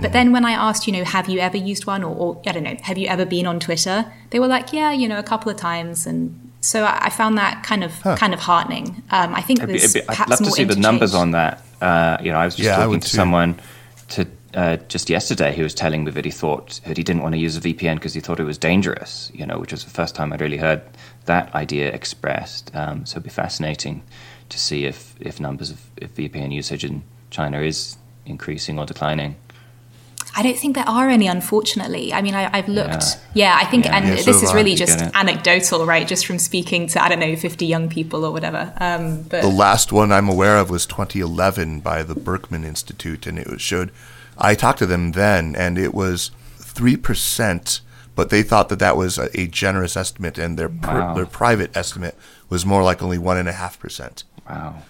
[0.00, 2.52] But then when I asked, you know, have you ever used one or, or, I
[2.52, 4.10] don't know, have you ever been on Twitter?
[4.30, 6.06] They were like, yeah, you know, a couple of times.
[6.06, 8.16] And so I found that kind of huh.
[8.16, 9.02] kind of heartening.
[9.10, 11.62] Um, I think it'd there's be, be, I'd love to see the numbers on that.
[11.80, 13.16] Uh, you know, I was just yeah, talking to too.
[13.16, 13.60] someone
[14.10, 17.34] to uh, just yesterday who was telling me that he thought that he didn't want
[17.34, 19.32] to use a VPN because he thought it was dangerous.
[19.34, 20.82] You know, which was the first time I'd really heard
[21.24, 22.74] that idea expressed.
[22.76, 24.04] Um, so it'd be fascinating
[24.48, 29.34] to see if if numbers of if VPN usage in China is increasing or declining.
[30.34, 32.12] I don't think there are any, unfortunately.
[32.12, 33.18] I mean, I, have looked.
[33.34, 33.96] Yeah, yeah I think, yeah.
[33.96, 36.06] and yeah, this is really just anecdotal, right?
[36.06, 38.72] Just from speaking to, I don't know, 50 young people or whatever.
[38.78, 43.38] Um, but the last one I'm aware of was 2011 by the Berkman Institute, and
[43.38, 43.90] it showed.
[44.38, 47.80] I talked to them then, and it was 3%,
[48.14, 51.14] but they thought that that was a, a generous estimate, and their, wow.
[51.14, 52.16] their private estimate
[52.48, 54.24] was more like only 1.5%.
[54.48, 54.82] Wow.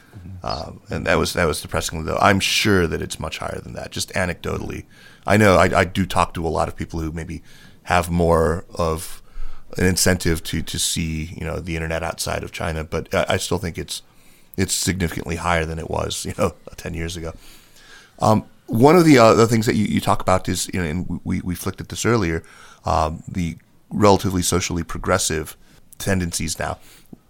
[0.44, 2.18] Um, and that was that was depressing though.
[2.20, 3.92] I'm sure that it's much higher than that.
[3.92, 4.84] Just anecdotally,
[5.26, 7.42] I know I, I do talk to a lot of people who maybe
[7.84, 9.22] have more of
[9.76, 13.36] an incentive to to see you know the internet outside of China, but I, I
[13.36, 14.02] still think it's
[14.56, 17.32] it's significantly higher than it was you know ten years ago.
[18.18, 21.20] Um, one of the other things that you, you talk about is you know, and
[21.24, 22.42] we we flicked at this earlier,
[22.84, 23.56] um, the
[23.90, 25.56] relatively socially progressive
[25.98, 26.78] tendencies now.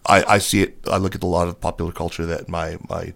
[0.06, 0.78] I, I see it.
[0.90, 3.12] I look at a lot of popular culture that my my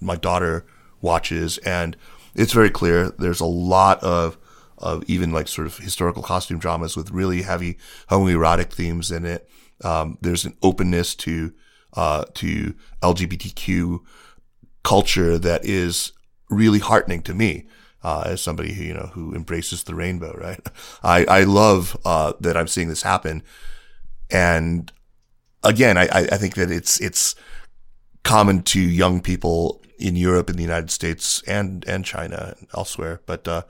[0.00, 0.64] my daughter
[1.00, 1.96] watches, and
[2.34, 3.10] it's very clear.
[3.10, 4.38] There's a lot of
[4.78, 7.76] of even like sort of historical costume dramas with really heavy
[8.08, 9.48] homoerotic themes in it.
[9.84, 11.52] Um, there's an openness to
[11.94, 14.00] uh, to LGBTQ
[14.82, 16.12] culture that is
[16.48, 17.66] really heartening to me.
[18.02, 20.60] Uh, as somebody who you know who embraces the rainbow, right?
[21.02, 23.42] I I love uh, that I'm seeing this happen,
[24.30, 24.90] and
[25.62, 27.34] again, I I think that it's it's
[28.22, 33.20] common to young people in Europe, in the United States, and and China and elsewhere.
[33.26, 33.62] But uh,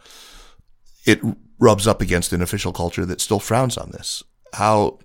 [1.05, 1.21] it
[1.59, 4.23] rubs up against an official culture that still frowns on this.
[4.55, 4.99] How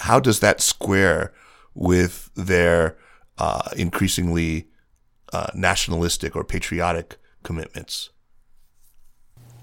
[0.00, 1.32] how does that square
[1.74, 2.96] with their
[3.38, 4.68] uh, increasingly
[5.32, 8.10] uh, nationalistic or patriotic commitments?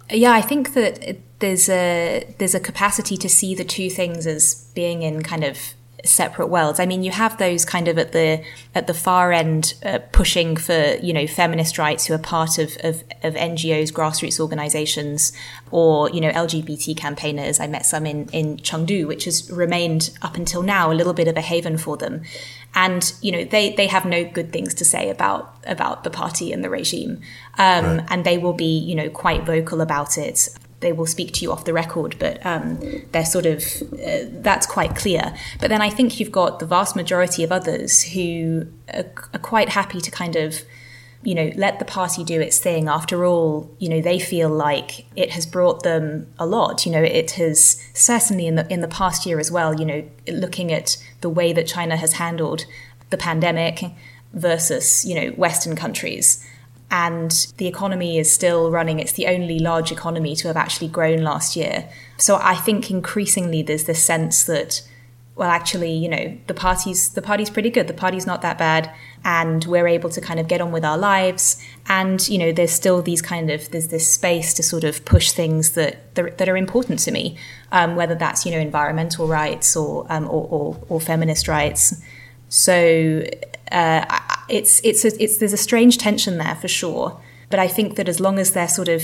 [0.10, 4.72] Yeah, I think that there's a there's a capacity to see the two things as
[4.74, 5.58] being in kind of
[6.06, 6.80] separate worlds.
[6.80, 8.43] I mean, you have those kind of at the
[8.76, 12.78] at the far end uh, pushing for you know feminist rights who are part of,
[12.84, 15.34] of, of NGOs, grassroots organisations,
[15.72, 17.60] or you know LGBT campaigners.
[17.60, 21.28] I met some in in Chengdu, which has remained up until now a little bit
[21.28, 22.22] of a haven for them.
[22.76, 26.52] And you know they they have no good things to say about about the party
[26.52, 27.22] and the regime,
[27.58, 28.06] um, right.
[28.10, 31.51] and they will be you know quite vocal about it they will speak to you
[31.51, 32.80] off the record, but um,
[33.11, 33.63] they're sort of
[33.93, 35.36] uh, that's quite clear.
[35.59, 39.69] But then I think you've got the vast majority of others who are, are, quite
[39.69, 40.61] happy to kind of,
[41.23, 42.88] you know, let the party do its thing.
[42.88, 46.86] After all, you know, they feel like it has brought them a lot.
[46.86, 49.80] You know, it has certainly in the in the past year as well.
[49.80, 52.65] You know, looking at the way that China has handled
[53.09, 53.84] the pandemic
[54.34, 56.45] versus you know Western countries
[56.90, 59.00] and the economy is still running.
[59.00, 61.90] It's the only large economy to have actually grown last year.
[62.18, 64.88] So I think increasingly there's this sense that,
[65.36, 67.88] well, actually, you know, the party's the party's pretty good.
[67.88, 68.90] The party's not that bad,
[69.24, 71.62] and we're able to kind of get on with our lives.
[71.88, 75.32] And you know, there's still these kind of there's this space to sort of push
[75.32, 77.38] things that that are important to me,
[77.72, 82.02] um, whether that's you know environmental rights or um, or, or, or feminist rights.
[82.50, 83.24] So
[83.72, 84.20] uh,
[84.50, 87.20] it's it's a, it's there's a strange tension there for sure.
[87.50, 89.04] But I think that as long as they're sort of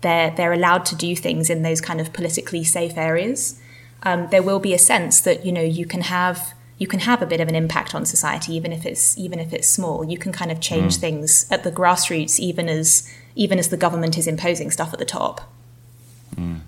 [0.00, 3.60] they're they're allowed to do things in those kind of politically safe areas,
[4.02, 7.22] um, there will be a sense that you know you can have you can have
[7.22, 10.04] a bit of an impact on society even if it's even if it's small.
[10.04, 11.00] You can kind of change mm.
[11.00, 15.04] things at the grassroots even as even as the government is imposing stuff at the
[15.04, 15.50] top.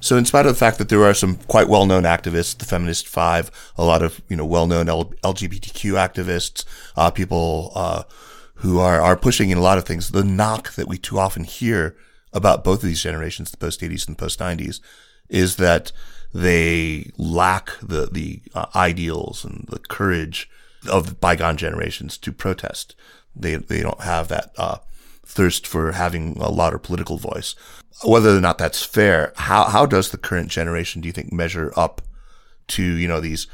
[0.01, 3.09] So, in spite of the fact that there are some quite well-known activists, the Feminist
[3.09, 6.64] Five, a lot of you know well-known L- LGBTQ activists,
[6.97, 8.03] uh, people uh,
[8.57, 11.45] who are are pushing in a lot of things, the knock that we too often
[11.45, 11.97] hear
[12.33, 14.81] about both of these generations, the post '80s and the post '90s,
[15.29, 15.93] is that
[16.33, 20.51] they lack the the uh, ideals and the courage
[20.89, 22.95] of bygone generations to protest.
[23.35, 24.79] They they don't have that uh,
[25.25, 27.55] thirst for having a louder political voice.
[28.05, 31.72] Whether or not that's fair, how how does the current generation, do you think, measure
[31.76, 32.03] up
[32.68, 33.47] to you know these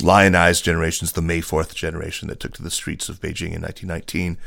[0.00, 4.38] lionized generations, the May Fourth generation that took to the streets of Beijing in 1919,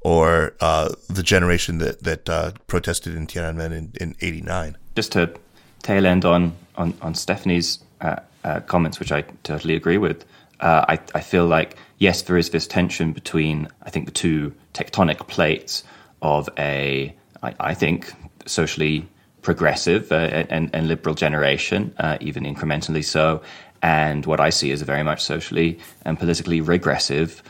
[0.00, 4.76] or uh, the generation that that uh, protested in Tiananmen in, in '89?
[4.94, 5.32] Just to
[5.82, 10.24] tail end on on, on Stephanie's uh, uh, comments, which I totally agree with.
[10.60, 14.54] Uh, I, I feel like yes, there is this tension between I think the two
[14.74, 15.84] tectonic plates
[16.22, 18.12] of a I, I think
[18.46, 19.08] socially
[19.42, 20.16] progressive uh,
[20.50, 23.40] and, and, liberal generation, uh, even incrementally so,
[23.82, 27.42] and what I see as a very much socially and politically regressive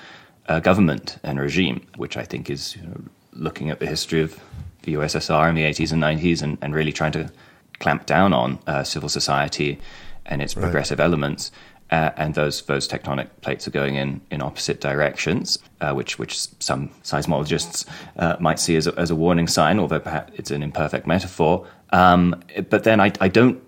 [0.48, 3.00] uh, government and regime, which I think is you know,
[3.32, 4.38] looking at the history of
[4.82, 7.30] the USSR in the 80s and 90s and, and really trying to
[7.78, 9.78] clamp down on uh, civil society
[10.26, 10.62] and its right.
[10.62, 11.50] progressive elements.
[11.90, 16.36] Uh, and those those tectonic plates are going in in opposite directions, uh, which which
[16.60, 20.62] some seismologists uh, might see as a, as a warning sign, although perhaps it's an
[20.64, 21.64] imperfect metaphor.
[21.90, 23.62] Um, but then I, I don't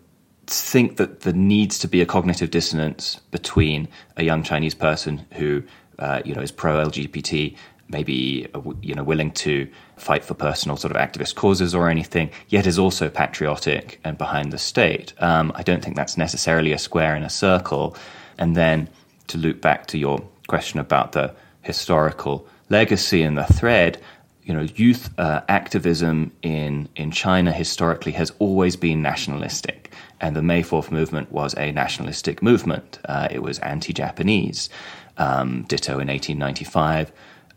[0.47, 5.63] think that there needs to be a cognitive dissonance between a young Chinese person who
[6.01, 7.55] uh, you know is pro LGBT,
[7.89, 12.31] maybe uh, you know willing to fight for personal sort of activist causes or anything,
[12.49, 15.13] yet is also patriotic and behind the state.
[15.19, 17.97] Um, I don't think that's necessarily a square in a circle.
[18.39, 18.89] And then
[19.29, 24.01] to loop back to your question about the historical legacy and the thread,
[24.45, 30.43] you know, youth uh, activism in in China historically has always been nationalistic, and the
[30.43, 32.99] May Fourth movement was a nationalistic movement.
[33.05, 34.71] Uh, it was anti-Japanese.
[35.19, 37.11] Um, ditto in 1895,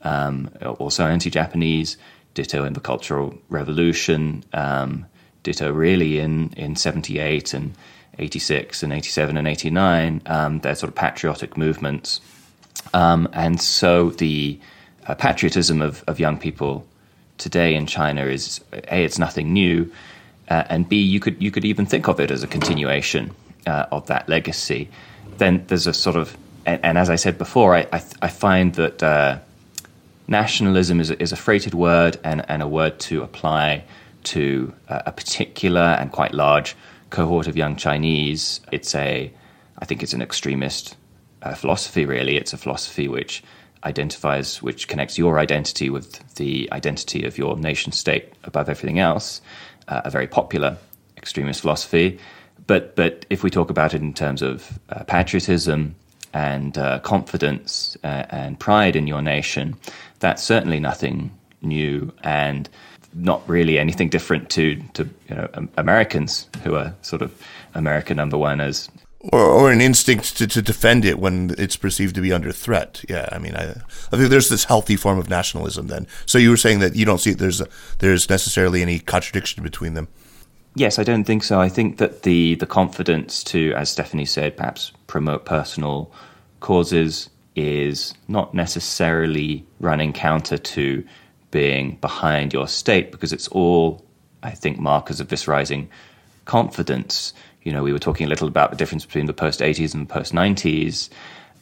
[0.04, 0.50] um,
[0.80, 1.98] also anti-Japanese
[2.34, 5.06] ditto in the Cultural Revolution, um,
[5.44, 7.74] ditto really in, in 78 and
[8.20, 10.22] 86 and 87 and 89.
[10.26, 12.22] Um, they're sort of patriotic movements.
[12.94, 14.60] Um, and so the
[15.08, 16.86] uh, patriotism of, of young people
[17.38, 19.92] today in China is A, it's nothing new,
[20.50, 23.34] uh, and B, you could, you could even think of it as a continuation
[23.66, 24.90] uh, of that legacy.
[25.38, 28.76] Then there's a sort of, and, and as I said before, I, I, I find
[28.76, 29.40] that uh,
[30.32, 33.84] nationalism is, is a freighted word and, and a word to apply
[34.24, 36.76] to a, a particular and quite large
[37.10, 38.62] cohort of young Chinese.
[38.72, 39.32] It's a,
[39.78, 40.96] I think it's an extremist
[41.44, 42.38] uh, philosophy, really.
[42.38, 43.44] It's a philosophy which
[43.84, 49.42] identifies, which connects your identity with the identity of your nation state above everything else.
[49.88, 50.78] Uh, a very popular
[51.18, 52.18] extremist philosophy.
[52.68, 55.96] But, but if we talk about it in terms of uh, patriotism
[56.34, 59.76] and uh, confidence uh, and pride in your nation,
[60.22, 62.70] that's certainly nothing new and
[63.14, 67.32] not really anything different to to you know Americans who are sort of
[67.74, 72.16] America number one as or, or an instinct to, to defend it when it's perceived
[72.16, 73.04] to be under threat.
[73.08, 75.88] Yeah, I mean, I, I think there's this healthy form of nationalism.
[75.88, 77.68] Then, so you were saying that you don't see there's a,
[78.00, 80.08] there's necessarily any contradiction between them.
[80.74, 81.60] Yes, I don't think so.
[81.60, 86.12] I think that the the confidence to, as Stephanie said, perhaps promote personal
[86.62, 87.30] causes
[87.62, 91.04] is not necessarily running counter to
[91.52, 94.06] being behind your state because it's all,
[94.44, 95.90] I think, markers of this rising
[96.46, 97.34] confidence.
[97.64, 100.08] You know, we were talking a little about the difference between the post 80s and
[100.08, 101.10] the post 90s,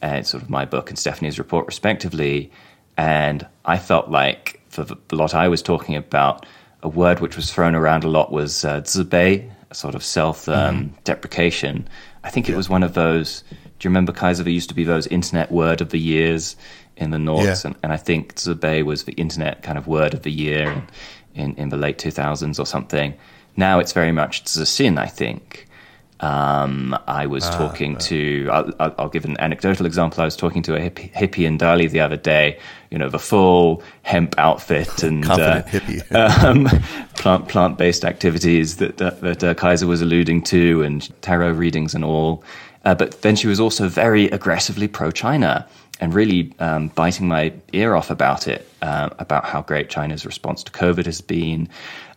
[0.02, 2.50] and sort of my book and Stephanie's report, respectively.
[2.96, 6.46] And I felt like for the lot I was talking about,
[6.82, 8.82] a word which was thrown around a lot was uh,
[9.70, 11.04] a sort of self um, mm.
[11.04, 11.88] deprecation.
[12.24, 12.54] I think yeah.
[12.54, 13.44] it was one of those
[13.80, 14.42] do you remember Kaiser?
[14.42, 16.54] There used to be those internet word of the years
[16.98, 17.56] in the North, yeah.
[17.64, 20.86] and, and, I think Zibei was the internet kind of word of the year in,
[21.34, 23.14] in, in the late 2000s or something.
[23.56, 25.66] Now it's very much Zixin, I think.
[26.20, 30.20] Um, I was ah, talking to, I'll, I'll, give an anecdotal example.
[30.20, 32.58] I was talking to a hippie, hippie in Dali the other day,
[32.90, 35.62] you know, the full hemp outfit and uh,
[36.10, 36.68] um,
[37.14, 41.94] plant plant based activities that, that, that uh, Kaiser was alluding to, and tarot readings
[41.94, 42.44] and all.
[42.84, 45.66] Uh, but then she was also very aggressively pro China
[46.00, 50.64] and really um, biting my ear off about it, uh, about how great China's response
[50.64, 51.68] to COVID has been.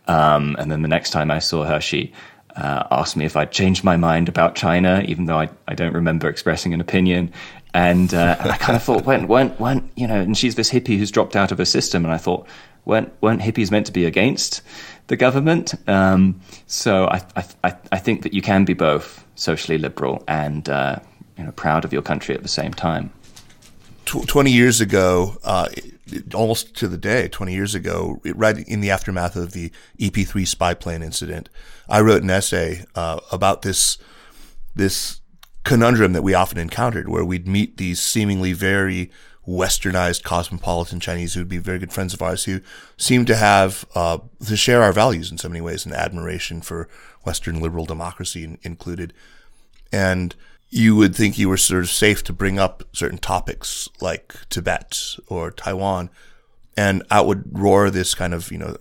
[0.08, 2.12] Um, and then the next time I saw her, she
[2.56, 5.92] uh, asked me if I'd changed my mind about China, even though I, I don't
[5.92, 7.32] remember expressing an opinion.
[7.74, 10.70] And, uh, and I kind of thought, when, when, when, you know, and she's this
[10.70, 12.04] hippie who's dropped out of a system.
[12.04, 12.46] And I thought,
[12.84, 14.62] weren't, weren't hippies meant to be against
[15.06, 15.74] the government?
[15.88, 17.22] Um, so I,
[17.62, 20.98] I, I think that you can be both socially liberal and uh,
[21.36, 23.12] you know, proud of your country at the same time.
[24.04, 25.68] Twenty years ago, uh,
[26.34, 30.74] almost to the day, twenty years ago, right in the aftermath of the EP3 spy
[30.74, 31.48] plane incident,
[31.88, 33.98] I wrote an essay uh, about this
[34.76, 35.20] this
[35.64, 39.10] conundrum that we often encountered, where we'd meet these seemingly very
[39.46, 42.60] westernized cosmopolitan Chinese who would be very good friends of ours who
[42.96, 46.88] seem to have, uh, to share our values in so many ways and admiration for
[47.24, 49.12] Western liberal democracy included.
[49.92, 50.34] And
[50.70, 55.16] you would think you were sort of safe to bring up certain topics like Tibet
[55.28, 56.10] or Taiwan
[56.76, 58.76] and out would roar this kind of, you know,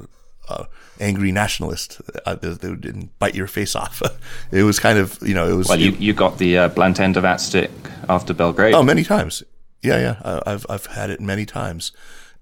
[0.50, 0.66] uh,
[1.00, 4.02] angry nationalist uh, that would bite your face off.
[4.52, 5.70] it was kind of, you know, it was.
[5.70, 7.72] Well, you, you got the uh, blunt end of that stick
[8.10, 8.74] after Belgrade.
[8.74, 9.44] Oh, many times.
[9.84, 10.42] Yeah, yeah.
[10.46, 11.92] I've, I've had it many times.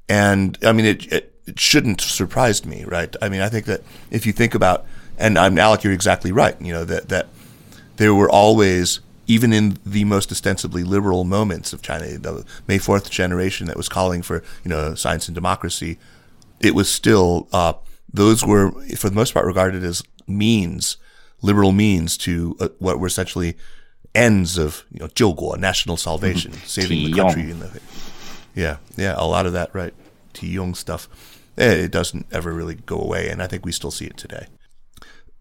[0.08, 3.14] And I mean, it, it, it shouldn't surprise me, right?
[3.22, 3.82] I mean, I think that
[4.12, 4.86] if you think about,
[5.18, 7.28] and I'm Alec, you're exactly right, you know, that, that
[7.98, 13.10] there were always, even in the most ostensibly liberal moments of China, the May 4th
[13.10, 15.98] generation that was calling for, you know, science and democracy,
[16.60, 17.74] it was still, uh,
[18.14, 20.98] those were, for the most part, regarded as means,
[21.42, 23.58] liberal means to uh, what were essentially
[24.14, 26.66] ends of you know 救国 national salvation, mm-hmm.
[26.66, 27.52] saving the country.
[27.52, 27.80] In the,
[28.56, 29.94] yeah, yeah, a lot of that right,
[30.34, 31.08] Tiyong stuff.
[31.58, 34.48] Eh, it doesn't ever really go away, and I think we still see it today.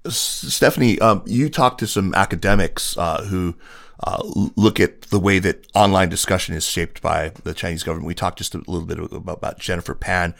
[0.08, 3.54] Stephanie, um, you talked to some academics uh, who
[4.02, 4.22] uh,
[4.56, 8.06] look at the way that online discussion is shaped by the Chinese government.
[8.06, 10.34] We talked just a little bit about, about Jennifer Pan,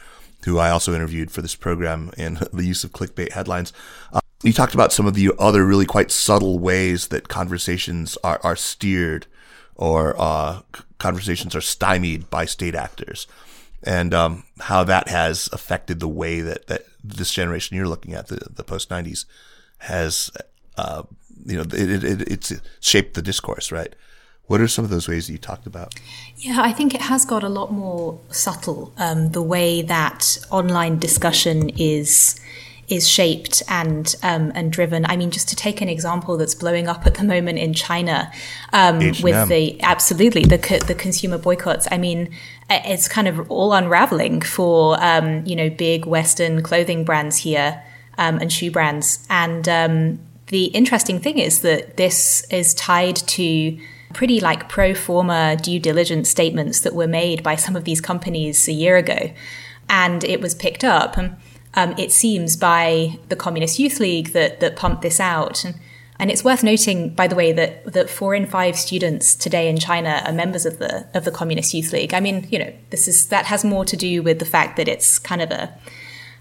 [0.45, 3.71] who I also interviewed for this program, and the use of clickbait headlines.
[4.43, 8.55] You talked about some of the other really quite subtle ways that conversations are, are
[8.55, 9.27] steered
[9.75, 10.61] or uh,
[10.97, 13.27] conversations are stymied by state actors
[13.83, 18.27] and um, how that has affected the way that, that this generation you're looking at,
[18.27, 19.25] the, the post 90s,
[19.79, 20.31] has,
[20.77, 21.03] uh,
[21.45, 23.93] you know, it, it, it's shaped the discourse, right?
[24.45, 25.95] What are some of those ways that you talked about?
[26.37, 28.93] Yeah, I think it has got a lot more subtle.
[28.97, 32.39] Um, the way that online discussion is
[32.87, 35.05] is shaped and um, and driven.
[35.05, 38.31] I mean, just to take an example that's blowing up at the moment in China
[38.73, 41.87] um, with the absolutely the the consumer boycotts.
[41.91, 42.29] I mean,
[42.69, 47.81] it's kind of all unraveling for um, you know big Western clothing brands here
[48.17, 49.25] um, and shoe brands.
[49.29, 53.79] And um, the interesting thing is that this is tied to
[54.13, 58.67] pretty like pro forma due diligence statements that were made by some of these companies
[58.67, 59.31] a year ago,
[59.89, 61.17] and it was picked up
[61.73, 65.63] um, it seems, by the Communist Youth League that, that pumped this out.
[65.63, 65.75] And,
[66.19, 69.77] and it's worth noting, by the way, that, that four in five students today in
[69.79, 72.13] China are members of the of the Communist Youth League.
[72.13, 74.87] I mean, you know, this is that has more to do with the fact that
[74.87, 75.75] it's kind of a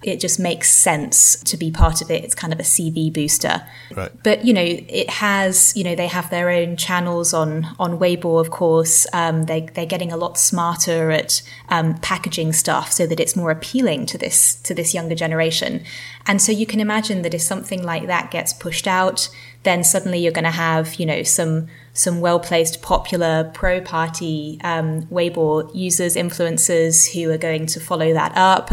[0.03, 2.25] it just makes sense to be part of it.
[2.25, 3.63] It's kind of a CV booster.
[3.95, 4.11] Right.
[4.23, 8.41] But you know, it has you know they have their own channels on on Weibo,
[8.41, 9.07] of course.
[9.13, 13.51] Um, they they're getting a lot smarter at um, packaging stuff so that it's more
[13.51, 15.85] appealing to this to this younger generation.
[16.27, 19.29] And so you can imagine that if something like that gets pushed out,
[19.65, 24.59] then suddenly you're going to have you know some some well placed, popular pro party
[24.65, 28.71] um, Weibo users, influencers who are going to follow that up.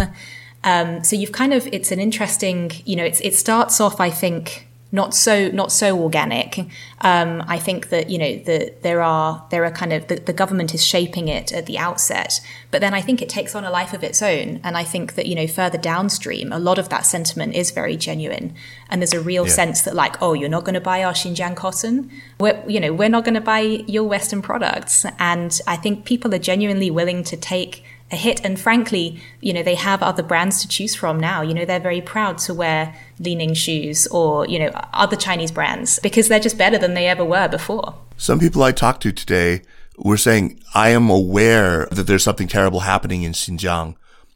[0.64, 4.10] Um, so you've kind of it's an interesting, you know, it's, it starts off, I
[4.10, 6.60] think, not so not so organic.
[7.01, 10.34] Um, I think that you know the, there are there are kind of the, the,
[10.34, 12.39] government is shaping it at the outset,
[12.72, 14.62] but then I think it takes on a life of its own.
[14.64, 17.97] And I think that you know further downstream, a lot of that sentiment is very
[17.97, 18.55] genuine,
[18.89, 19.53] and there's a real yeah.
[19.53, 22.10] sense that like, oh, you're not going to buy our Xinjiang cotton.
[22.39, 26.34] We're you know we're not going to buy your Western products, and I think people
[26.34, 28.43] are genuinely willing to take a hit.
[28.43, 31.41] And frankly, you know, they have other brands to choose from now.
[31.41, 35.99] You know, they're very proud to wear Li-Ning shoes or, you know, other Chinese brands
[35.99, 37.95] because they're just better than they ever were before.
[38.18, 39.62] Some people I talked to today
[39.97, 43.95] were saying, I am aware that there's something terrible happening in Xinjiang.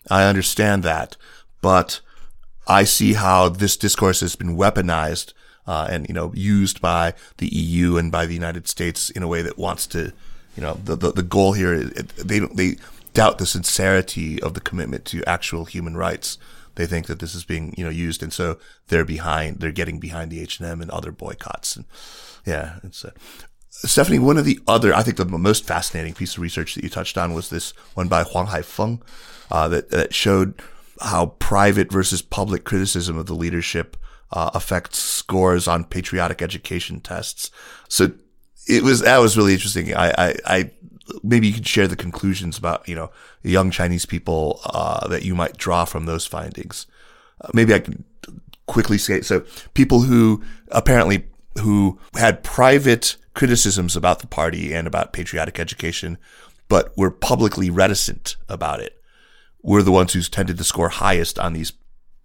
[0.09, 1.15] I understand that,
[1.61, 2.01] but
[2.67, 5.33] I see how this discourse has been weaponized
[5.67, 9.27] uh, and you know used by the EU and by the United States in a
[9.27, 10.11] way that wants to,
[10.55, 12.77] you know, the the, the goal here is they don't they
[13.13, 16.37] doubt the sincerity of the commitment to actual human rights.
[16.75, 18.57] They think that this is being, you know, used, and so
[18.87, 19.59] they're behind.
[19.59, 21.75] They're getting behind the H and M and other boycotts.
[21.75, 21.85] And
[22.45, 23.11] yeah, it's uh,
[23.69, 24.19] Stephanie.
[24.19, 27.17] One of the other, I think, the most fascinating piece of research that you touched
[27.17, 29.01] on was this one by Huang Haifeng
[29.51, 30.61] uh, that that showed
[31.01, 33.97] how private versus public criticism of the leadership
[34.31, 37.51] uh, affects scores on patriotic education tests.
[37.89, 38.11] So
[38.67, 39.93] it was that was really interesting.
[39.93, 40.71] I I, I
[41.23, 43.11] maybe you could share the conclusions about you know
[43.43, 46.87] young Chinese people uh, that you might draw from those findings.
[47.41, 48.03] Uh, maybe I can
[48.67, 49.43] quickly say so.
[49.73, 51.25] People who apparently
[51.59, 56.17] who had private criticisms about the party and about patriotic education,
[56.67, 59.01] but were publicly reticent about it,
[59.61, 61.73] were the ones who tended to score highest on these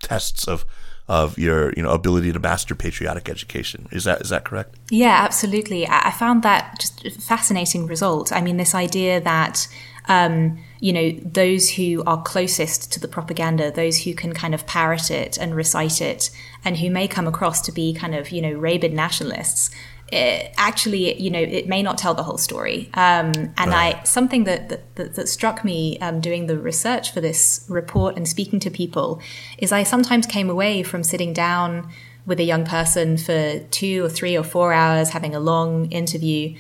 [0.01, 0.65] tests of
[1.09, 3.89] of your you know ability to master patriotic education.
[3.93, 4.77] Is that is that correct?
[4.91, 5.87] Yeah, absolutely.
[5.87, 8.33] I found that just a fascinating result.
[8.33, 9.69] I mean, this idea that
[10.09, 14.67] um, you know, those who are closest to the propaganda, those who can kind of
[14.67, 16.31] parrot it and recite it,
[16.65, 19.71] and who may come across to be kind of, you know, rabid nationalists,
[20.13, 22.89] it, actually, you know, it may not tell the whole story.
[22.95, 23.97] Um, and right.
[23.97, 28.29] I something that that, that struck me um, doing the research for this report and
[28.29, 29.21] speaking to people
[29.59, 31.91] is I sometimes came away from sitting down
[32.25, 36.57] with a young person for two or three or four hours, having a long interview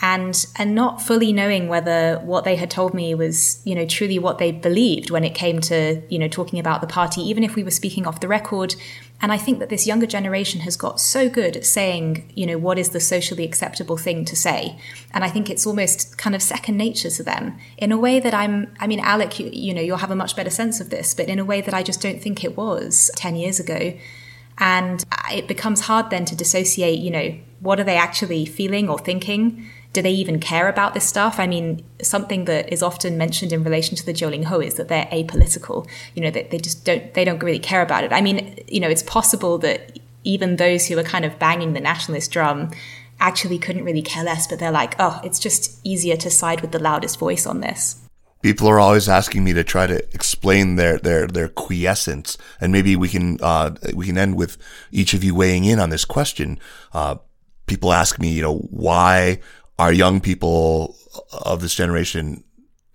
[0.00, 4.18] and and not fully knowing whether what they had told me was you know truly
[4.18, 7.54] what they believed when it came to you know talking about the party even if
[7.54, 8.74] we were speaking off the record.
[9.22, 12.58] And i think that this younger generation has got so good at saying you know
[12.58, 14.78] what is the socially acceptable thing to say.
[15.12, 17.56] And i think it's almost kind of second nature to them.
[17.78, 20.34] In a way that i'm i mean alec you, you know you'll have a much
[20.34, 23.10] better sense of this but in a way that i just don't think it was
[23.16, 23.94] 10 years ago.
[24.58, 28.98] And it becomes hard then to dissociate you know what are they actually feeling or
[28.98, 31.38] thinking do they even care about this stuff?
[31.38, 34.88] I mean, something that is often mentioned in relation to the Zhou Ho is that
[34.88, 35.88] they're apolitical.
[36.14, 38.12] You know, that they just don't they don't really care about it.
[38.12, 41.80] I mean, you know, it's possible that even those who are kind of banging the
[41.80, 42.72] nationalist drum
[43.20, 46.72] actually couldn't really care less, but they're like, oh, it's just easier to side with
[46.72, 48.00] the loudest voice on this.
[48.42, 52.96] People are always asking me to try to explain their their their quiescence, and maybe
[52.96, 54.58] we can uh, we can end with
[54.90, 56.58] each of you weighing in on this question.
[56.92, 57.16] Uh,
[57.66, 59.40] people ask me, you know, why
[59.78, 60.96] are young people
[61.32, 62.44] of this generation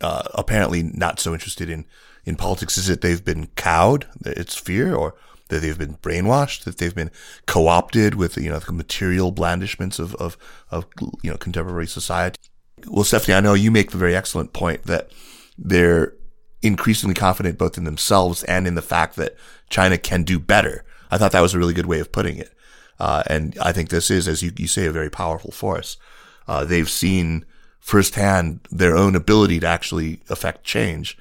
[0.01, 1.85] uh, apparently not so interested in
[2.25, 2.77] in politics?
[2.77, 4.07] Is it they've been cowed?
[4.25, 5.15] It's fear, or
[5.49, 6.63] that they've been brainwashed?
[6.63, 7.11] That they've been
[7.45, 10.37] co-opted with you know the material blandishments of of
[10.71, 10.85] of
[11.21, 12.39] you know contemporary society?
[12.87, 15.11] Well, Stephanie, I know you make the very excellent point that
[15.57, 16.13] they're
[16.61, 19.35] increasingly confident both in themselves and in the fact that
[19.69, 20.85] China can do better.
[21.11, 22.53] I thought that was a really good way of putting it.
[22.99, 25.97] Uh, and I think this is, as you, you say, a very powerful force
[26.49, 27.45] uh, they've seen
[27.79, 31.15] firsthand their own ability to actually affect change.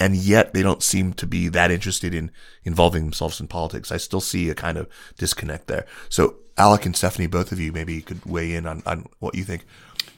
[0.00, 2.32] And yet they don't seem to be that interested in
[2.64, 3.92] involving themselves in politics.
[3.92, 5.86] I still see a kind of disconnect there.
[6.08, 9.44] So Alec and Stephanie, both of you maybe could weigh in on, on what you
[9.44, 9.64] think.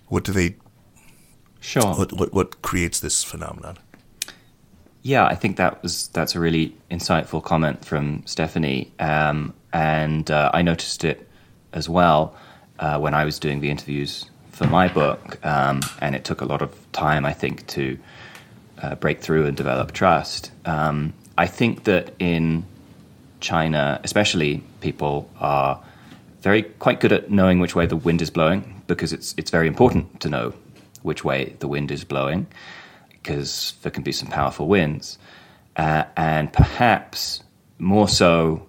[0.09, 0.57] What do they
[1.61, 1.95] Sure.
[1.95, 3.77] What, what what creates this phenomenon?
[5.03, 10.51] Yeah, I think that was that's a really insightful comment from Stephanie, um, and uh,
[10.55, 11.29] I noticed it
[11.73, 12.37] as well
[12.79, 16.47] uh, when I was doing the interviews for my book, um, and it took a
[16.47, 17.99] lot of time, I think, to
[18.81, 20.51] uh, break through and develop trust.
[20.65, 22.65] Um, I think that in
[23.41, 25.85] China, especially, people are
[26.41, 29.67] very quite good at knowing which way the wind is blowing because it's it's very
[29.67, 30.55] important to know
[31.03, 32.47] which way the wind is blowing
[33.11, 35.19] because there can be some powerful winds,
[35.77, 37.43] uh, and perhaps
[37.79, 38.67] more so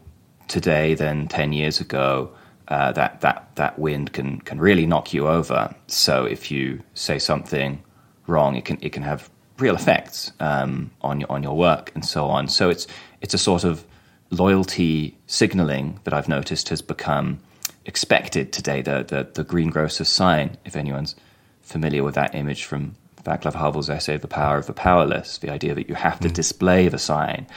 [0.49, 2.29] today than ten years ago
[2.67, 5.73] uh, that that that wind can can really knock you over.
[5.87, 7.81] So if you say something
[8.27, 12.05] wrong, it can it can have real effects um, on your on your work and
[12.05, 12.47] so on.
[12.47, 12.87] So it's
[13.21, 13.85] it's a sort of
[14.29, 17.39] loyalty signaling that I've noticed has become
[17.85, 18.81] expected today.
[18.81, 21.15] The the, the greengrocer sign, if anyone's
[21.61, 25.73] familiar with that image from Václav Havel's essay "The Power of the Powerless," the idea
[25.73, 26.33] that you have to mm.
[26.33, 27.47] display the sign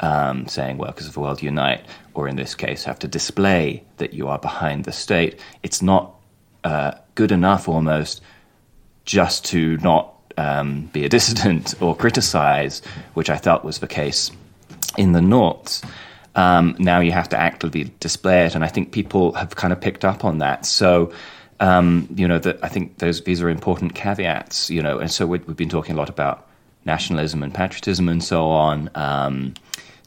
[0.00, 1.84] um, saying workers of the world unite,
[2.14, 5.40] or in this case, have to display that you are behind the state.
[5.62, 6.14] It's not
[6.64, 8.22] uh, good enough almost
[9.04, 12.82] just to not um, be a dissident or criticize,
[13.14, 14.30] which I felt was the case
[14.96, 15.84] in the North.
[16.34, 19.80] Um, now you have to actively display it, and I think people have kind of
[19.80, 20.66] picked up on that.
[20.66, 21.12] So,
[21.58, 24.70] um, you know, that I think those these are important caveats.
[24.70, 26.46] You know, and so we have been talking a lot about
[26.84, 28.88] nationalism and patriotism and so on.
[28.94, 29.54] Um,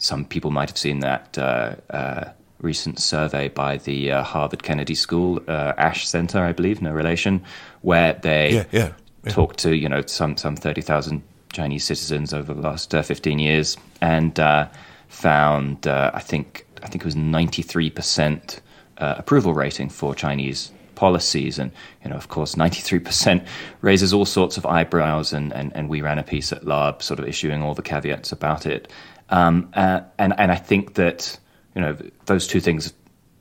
[0.02, 4.96] some people might have seen that uh, uh, recent survey by the uh, Harvard Kennedy
[4.96, 7.44] School, uh, Ash Center, I believe, no relation,
[7.82, 8.94] where they yeah, yeah,
[9.24, 9.32] yeah.
[9.32, 11.22] talked to you know some some thirty thousand
[11.54, 14.68] Chinese citizens over the last uh, fifteen years and uh,
[15.08, 18.60] found I think I think it was ninety three percent
[18.98, 21.58] approval rating for Chinese policies.
[21.58, 21.72] And,
[22.04, 23.44] you know, of course, 93%
[23.82, 25.34] raises all sorts of eyebrows.
[25.34, 28.32] And, and, and we ran a piece at LARB sort of issuing all the caveats
[28.32, 28.88] about it.
[29.32, 31.40] Um, uh, and and I think that
[31.76, 32.94] you know those two things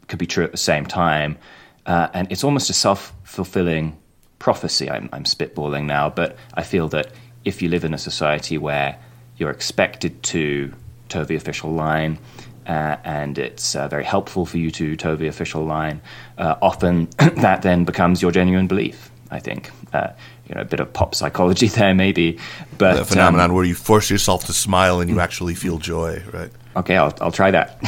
[0.08, 1.36] could be true at the same time,
[1.86, 3.98] uh, and it's almost a self fulfilling
[4.38, 4.90] prophecy.
[4.90, 7.12] I'm, I'm spitballing now, but I feel that
[7.44, 8.98] if you live in a society where
[9.36, 10.72] you're expected to
[11.08, 12.18] toe the official line,
[12.66, 16.00] uh, and it's uh, very helpful for you to toe the official line.
[16.38, 19.10] Uh, often that then becomes your genuine belief.
[19.30, 20.08] I think uh,
[20.50, 22.38] you know a bit of pop psychology there, maybe.
[22.76, 26.22] But the phenomenon um, where you force yourself to smile and you actually feel joy,
[26.32, 26.50] right?
[26.76, 27.78] Okay, I'll I'll try that.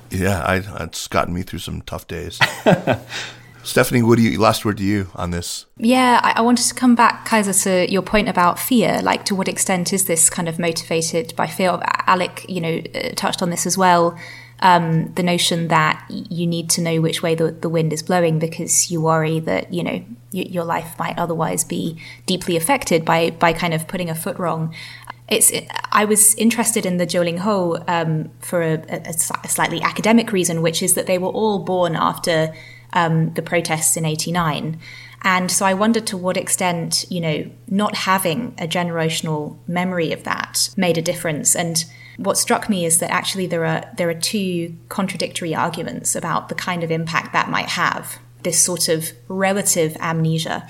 [0.10, 2.40] yeah, I, it's gotten me through some tough days.
[3.62, 5.66] Stephanie, what do you last word to you on this?
[5.76, 9.00] Yeah, I, I, wanted to come back, Kaiser, to your point about fear.
[9.02, 11.78] Like, to what extent is this kind of motivated by fear?
[12.06, 14.18] Alec, you know, uh, touched on this as well.
[14.62, 18.38] Um, the notion that you need to know which way the, the wind is blowing
[18.38, 23.30] because you worry that you know y- your life might otherwise be deeply affected by
[23.30, 24.74] by kind of putting a foot wrong.
[25.28, 25.50] It's
[25.92, 30.60] I was interested in the Zhou Ho um, for a, a, a, slightly academic reason,
[30.60, 32.54] which is that they were all born after
[32.92, 34.78] um, the protests in '89.
[35.22, 40.24] And so I wondered to what extent, you know, not having a generational memory of
[40.24, 41.54] that made a difference.
[41.54, 41.84] And
[42.20, 46.54] what struck me is that actually there are there are two contradictory arguments about the
[46.54, 48.18] kind of impact that might have.
[48.42, 50.68] This sort of relative amnesia.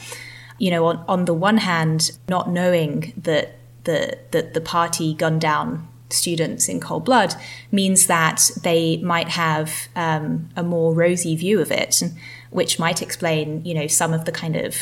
[0.58, 5.40] You know, on, on the one hand, not knowing that the that the party gunned
[5.40, 7.34] down students in cold blood
[7.72, 12.02] means that they might have um, a more rosy view of it,
[12.50, 14.76] which might explain, you know, some of the kind of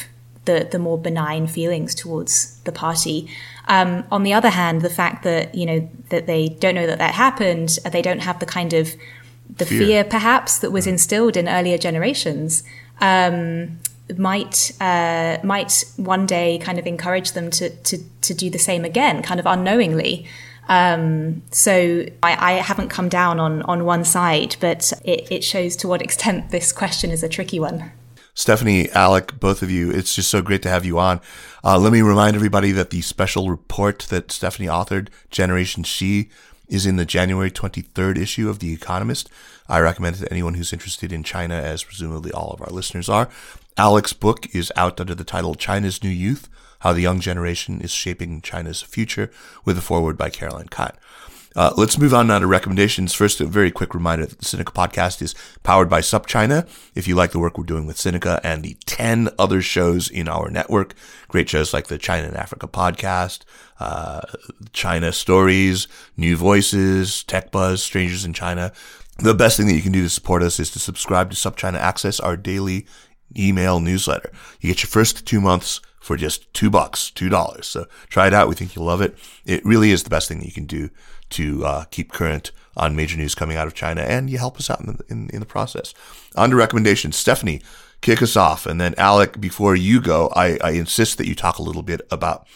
[0.48, 3.30] the, the more benign feelings towards the party.
[3.68, 6.98] Um, on the other hand, the fact that you know that they don't know that
[6.98, 8.94] that happened, they don't have the kind of
[9.56, 12.64] the fear, fear perhaps that was instilled in earlier generations.
[13.00, 13.78] Um,
[14.16, 18.86] might uh, might one day kind of encourage them to, to to do the same
[18.86, 20.26] again, kind of unknowingly.
[20.70, 25.74] Um, so I, I, haven't come down on, on one side, but it, it shows
[25.76, 27.90] to what extent this question is a tricky one.
[28.38, 31.20] Stephanie, Alec, both of you, it's just so great to have you on.
[31.64, 36.30] Uh, let me remind everybody that the special report that Stephanie authored, Generation Xi,
[36.68, 39.28] is in the January 23rd issue of The Economist.
[39.68, 43.08] I recommend it to anyone who's interested in China, as presumably all of our listeners
[43.08, 43.28] are.
[43.76, 46.48] Alec's book is out under the title China's New Youth
[46.80, 49.30] how the Young Generation is Shaping China's Future,
[49.64, 50.92] with a foreword by Karoline Kan.
[51.56, 53.14] Uh, let's move on now to recommendations.
[53.14, 56.68] First, a very quick reminder that the Sinica podcast is powered by SupChina.
[56.94, 60.28] If you like the work we're doing with Sinica and the 10 other shows in
[60.28, 60.94] our network,
[61.28, 63.44] great shows like the China and Africa podcast,
[63.80, 64.20] uh,
[64.72, 68.72] China Stories, New Voices, Tech Buzz, Strangers in China,
[69.18, 71.78] the best thing that you can do to support us is to subscribe to SupChina
[71.78, 72.86] Access, our daily
[73.36, 74.30] email newsletter.
[74.60, 77.66] You get your first two months for just two bucks, two dollars.
[77.66, 78.48] So try it out.
[78.48, 79.18] We think you'll love it.
[79.44, 80.90] It really is the best thing that you can do
[81.30, 84.70] to uh, keep current on major news coming out of China, and you help us
[84.70, 85.94] out in the, in, in the process.
[86.36, 87.60] On to recommendations, Stephanie,
[88.00, 89.40] kick us off, and then Alec.
[89.40, 92.46] Before you go, I, I insist that you talk a little bit about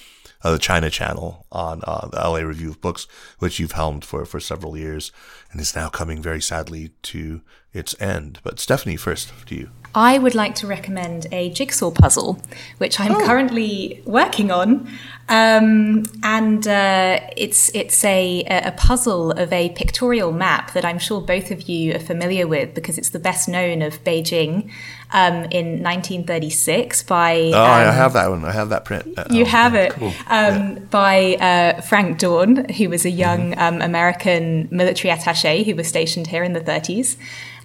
[0.43, 3.07] uh, the China Channel on uh, the LA Review of Books,
[3.39, 5.13] which you've helmed for for several years,
[5.51, 7.43] and is now coming very sadly to
[7.73, 8.41] its end.
[8.43, 9.71] But Stephanie, first to you.
[9.95, 12.41] I would like to recommend a jigsaw puzzle,
[12.79, 13.27] which I'm oh.
[13.27, 14.89] currently working on.
[15.29, 21.21] Um, and uh, it's it's a, a puzzle of a pictorial map that I'm sure
[21.21, 24.71] both of you are familiar with because it's the best known of Beijing
[25.13, 27.37] um, in 1936 by.
[27.55, 28.45] Oh, um, I have that one.
[28.45, 29.19] I have that print.
[29.31, 30.09] You have it cool.
[30.09, 30.79] Um, yeah.
[30.91, 33.81] by uh, Frank Dorn, who was a young mm-hmm.
[33.81, 37.17] American military attaché who was stationed here in the 30s.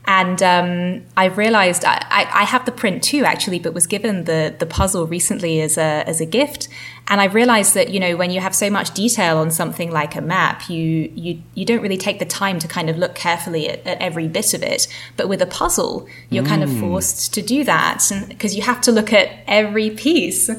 [0.08, 4.56] And um, I've realized I, I, have the print too, actually, but was given the,
[4.58, 6.70] the puzzle recently as a, as a gift.
[7.10, 10.16] And I've realized that, you know, when you have so much detail on something like
[10.16, 13.68] a map, you, you, you don't really take the time to kind of look carefully
[13.68, 14.88] at, at every bit of it.
[15.18, 16.48] But with a puzzle, you're mm.
[16.48, 16.80] kind of hmm.
[16.80, 20.50] forced to do that because you have to look at every piece.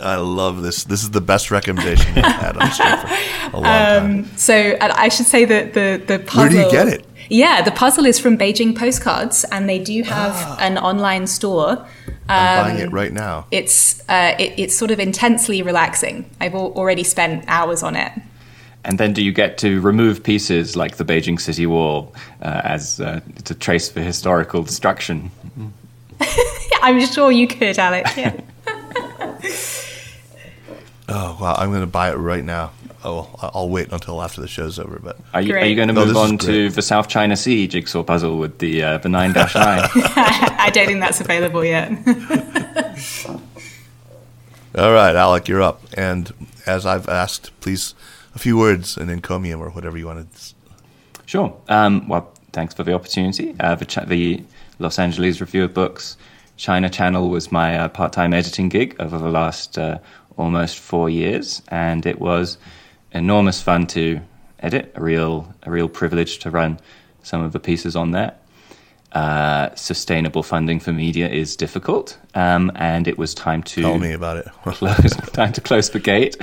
[0.00, 0.84] I love this.
[0.84, 4.36] This is the best recommendation I've had on the show for a long um, time.
[4.36, 6.42] So I should say that the the puzzle.
[6.42, 7.06] Where do you get it?
[7.30, 10.56] Yeah, the puzzle is from Beijing Postcards, and they do have ah.
[10.60, 11.70] an online store.
[11.70, 11.86] Um,
[12.28, 13.46] I'm buying it right now.
[13.50, 16.30] It's uh, it, it's sort of intensely relaxing.
[16.40, 18.12] I've already spent hours on it.
[18.84, 23.00] And then, do you get to remove pieces like the Beijing City Wall uh, as
[23.00, 25.30] uh, to trace for historical destruction?
[26.82, 28.06] I'm sure you could, Alec.
[28.16, 28.40] Yeah.
[31.08, 31.54] oh wow!
[31.56, 32.72] I'm going to buy it right now
[33.04, 34.98] oh, I'll wait until after the show's over.
[34.98, 37.66] But are you, are you going to move no, on to the South China Sea
[37.66, 39.82] jigsaw puzzle with the uh, the nine dash line?
[39.94, 41.90] I don't think that's available yet.
[44.74, 45.82] All right, Alec, you're up.
[45.94, 46.32] And
[46.66, 47.94] as I've asked, please
[48.34, 50.54] a few words, an encomium or whatever you want to.
[51.26, 51.56] Sure.
[51.68, 53.56] Um, well, thanks for the opportunity.
[53.58, 54.44] Uh, the, Ch- the,
[54.78, 56.16] Los Angeles Review of Books
[56.56, 59.98] China Channel was my uh, part-time editing gig over the last uh,
[60.38, 62.56] almost four years, and it was
[63.12, 64.20] enormous fun to
[64.60, 66.80] edit, a real a real privilege to run
[67.22, 68.34] some of the pieces on there.
[69.12, 74.12] Uh, sustainable funding for media is difficult, um, and it was time to tell me
[74.12, 74.46] about it.
[74.64, 76.36] close, time to close the gate.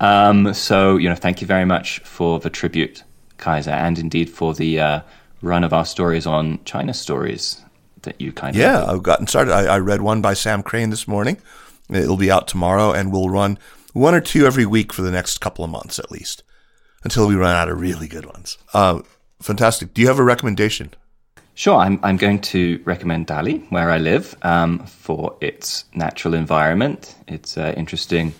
[0.00, 3.02] Um, so you know, thank you very much for the tribute,
[3.38, 5.00] Kaiser, and indeed for the uh,
[5.40, 7.62] run of our stories on China Stories
[8.02, 9.52] that you kind of Yeah, I've gotten started.
[9.52, 11.38] I, I read one by Sam Crane this morning.
[11.94, 13.58] It'll be out tomorrow, and we'll run
[13.92, 16.42] one or two every week for the next couple of months at least,
[17.04, 18.58] until we run out of really good ones.
[18.72, 19.02] Uh,
[19.40, 19.94] fantastic.
[19.94, 20.94] Do you have a recommendation?
[21.54, 27.14] Sure, I'm, I'm going to recommend Dali, where I live, um, for its natural environment,
[27.28, 28.32] its uh, interesting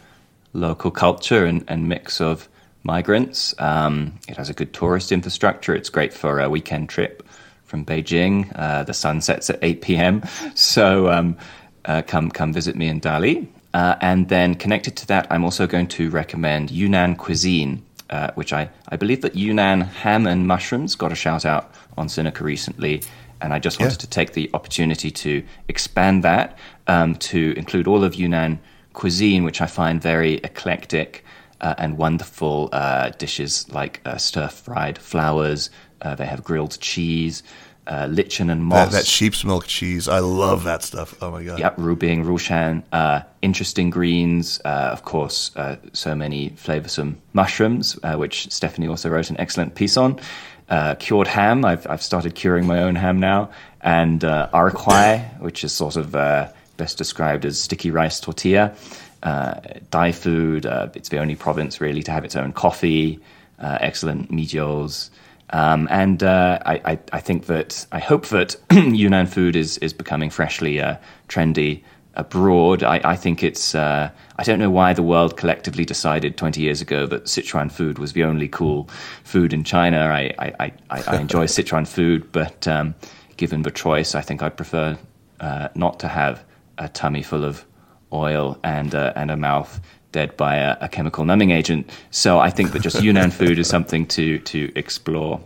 [0.54, 2.48] local culture and, and mix of
[2.84, 3.54] migrants.
[3.58, 5.74] Um, it has a good tourist infrastructure.
[5.74, 7.22] It's great for a weekend trip
[7.64, 8.50] from Beijing.
[8.54, 10.22] Uh, the sun sets at 8 p.m.
[10.54, 11.36] So um,
[11.84, 13.48] uh, come, come visit me in Dali.
[13.74, 18.52] Uh, and then connected to that, I'm also going to recommend Yunnan cuisine, uh, which
[18.52, 23.02] I, I believe that Yunnan ham and mushrooms got a shout out on Sinica recently.
[23.40, 23.98] And I just wanted Yeah.
[23.98, 26.56] to take the opportunity to expand that
[26.86, 28.60] um, to include all of Yunnan
[28.92, 31.24] cuisine, which I find very eclectic
[31.60, 35.70] uh, and wonderful uh, dishes like uh, stir fried flowers.
[36.02, 37.42] Uh, they have grilled cheese,
[37.86, 38.92] uh, lichen and That, moss.
[38.92, 40.08] that sheep's milk cheese.
[40.08, 41.14] I love that stuff.
[41.20, 41.58] Oh my god.
[41.58, 48.14] Yep, Rubing, Rushan, uh, interesting greens, uh, of course, uh, so many flavoursome mushrooms, uh,
[48.14, 50.20] which Stephanie also wrote an excellent piece on.
[50.68, 53.50] Uh, cured ham, I've, I've started curing my own ham now.
[53.82, 54.48] And uh,
[55.40, 58.74] which is sort of uh, best described as sticky rice tortilla.
[59.22, 59.60] Uh,
[59.90, 63.20] Thai food, uh, it's the only province really to have its own coffee,
[63.58, 65.10] uh, excellent mijios.
[65.52, 69.92] Um, and uh, I, I, I think that I hope that Yunnan food is is
[69.92, 70.96] becoming freshly uh,
[71.28, 71.82] trendy
[72.14, 72.82] abroad.
[72.82, 76.80] I, I think it's uh, I don't know why the world collectively decided 20 years
[76.80, 78.88] ago that Sichuan food was the only cool
[79.24, 79.98] food in China.
[79.98, 82.94] I I, I, I I enjoy Sichuan food, but um,
[83.36, 84.98] given the choice, I think I'd prefer
[85.40, 86.44] uh, not to have
[86.78, 87.66] a tummy full of
[88.12, 89.80] oil and uh, and a mouth
[90.12, 91.88] dead by a, a chemical numbing agent.
[92.10, 95.40] So I think that just Yunnan food is something to to explore.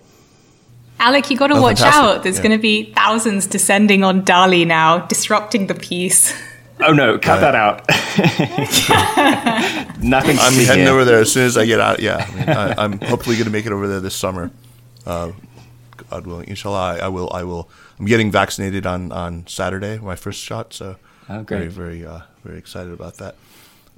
[0.98, 2.02] Alec, you got to Oh, watch fantastic.
[2.02, 2.22] out.
[2.22, 2.42] There's Yeah.
[2.44, 6.34] going to be thousands descending on Dali now, disrupting the peace.
[6.80, 7.86] Oh no, cut that out.
[10.02, 10.36] Nothing.
[10.36, 10.92] to I'm heading here.
[10.92, 12.00] over there as soon as I get out.
[12.00, 14.50] Yeah, I mean, I, I'm hopefully going to make it over there this summer.
[15.06, 15.32] Uh,
[16.10, 17.32] God willing, inshallah, I, I will.
[17.32, 17.68] I will.
[17.98, 20.72] I'm getting vaccinated on on Saturday, my first shot.
[20.74, 20.96] So,
[21.28, 21.70] Oh, great.
[21.70, 23.34] very, very, uh, very excited about that.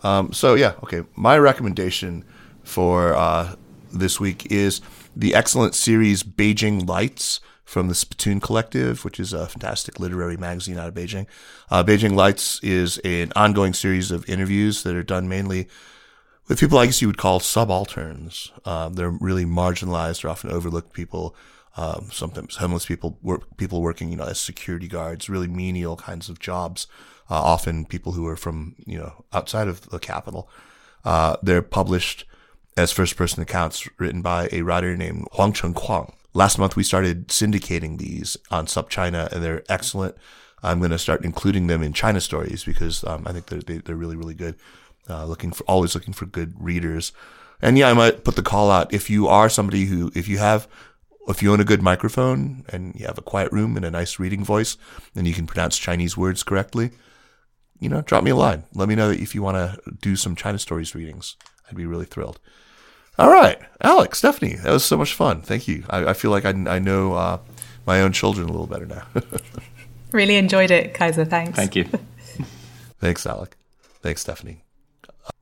[0.02, 1.02] Um, so yeah, okay.
[1.16, 2.24] My recommendation
[2.62, 3.56] for uh,
[3.92, 4.80] this week is
[5.16, 10.78] the excellent series Beijing Lights from the Spittoon Collective, which is a fantastic literary magazine
[10.78, 11.26] out of Beijing.
[11.70, 15.68] Uh, Beijing Lights is an ongoing series of interviews that are done mainly
[16.48, 18.52] with people I guess you would call subalterns.
[18.64, 21.36] Um, they're really marginalized or often overlooked people.
[21.76, 26.28] Um, sometimes homeless people, work, people working, you know, as security guards, really menial kinds
[26.28, 26.88] of jobs.
[27.30, 30.48] Uh, often people who are from, you know, outside of the capital.
[31.04, 32.24] Uh, they're published
[32.76, 36.12] as first person accounts written by a writer named Huang Cheng Kwang.
[36.32, 40.16] Last month we started syndicating these on SupChina, and they're excellent.
[40.62, 43.78] I'm going to start including them in China stories because um, I think they're, they,
[43.78, 44.56] they're really, really good.
[45.10, 47.12] Uh, looking for, always looking for good readers.
[47.62, 50.38] And yeah, I might put the call out if you are somebody who, if you
[50.38, 50.68] have,
[51.26, 54.18] if you own a good microphone and you have a quiet room and a nice
[54.18, 54.76] reading voice
[55.14, 56.90] and you can pronounce Chinese words correctly,
[57.80, 58.64] you know, drop me a line.
[58.74, 61.36] Let me know if you want to do some China stories readings.
[61.68, 62.38] I'd be really thrilled.
[63.18, 65.42] All right, Alex, Stephanie, that was so much fun.
[65.42, 65.84] Thank you.
[65.90, 67.38] I, I feel like I, I know uh,
[67.84, 69.02] my own children a little better now.
[70.12, 71.24] Really enjoyed it, Kaiser.
[71.24, 71.56] Thanks.
[71.56, 71.84] Thank you.
[73.00, 73.56] Thanks, Alec.
[74.00, 74.64] Thanks, Stephanie.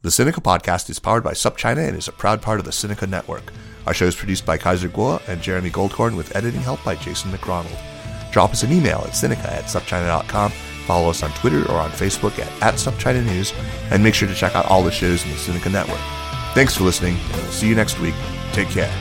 [0.02, 3.08] The Sinica podcast is powered by SupChina and is a proud part of the Sinica
[3.08, 3.52] network.
[3.86, 7.30] Our show is produced by Kaiser Kuo and Jeremy Goldkorn with editing help by Jason
[7.30, 7.78] McRonald.
[8.32, 10.52] Drop us an email at Sinica at SupChina.com.
[10.86, 13.52] Follow us on Twitter or on Facebook at, at SupChina News,
[13.90, 16.00] and make sure to check out all the shows in the Sinica Network.
[16.54, 18.14] Thanks for listening, and we'll see you next week.
[18.52, 18.92] Take care.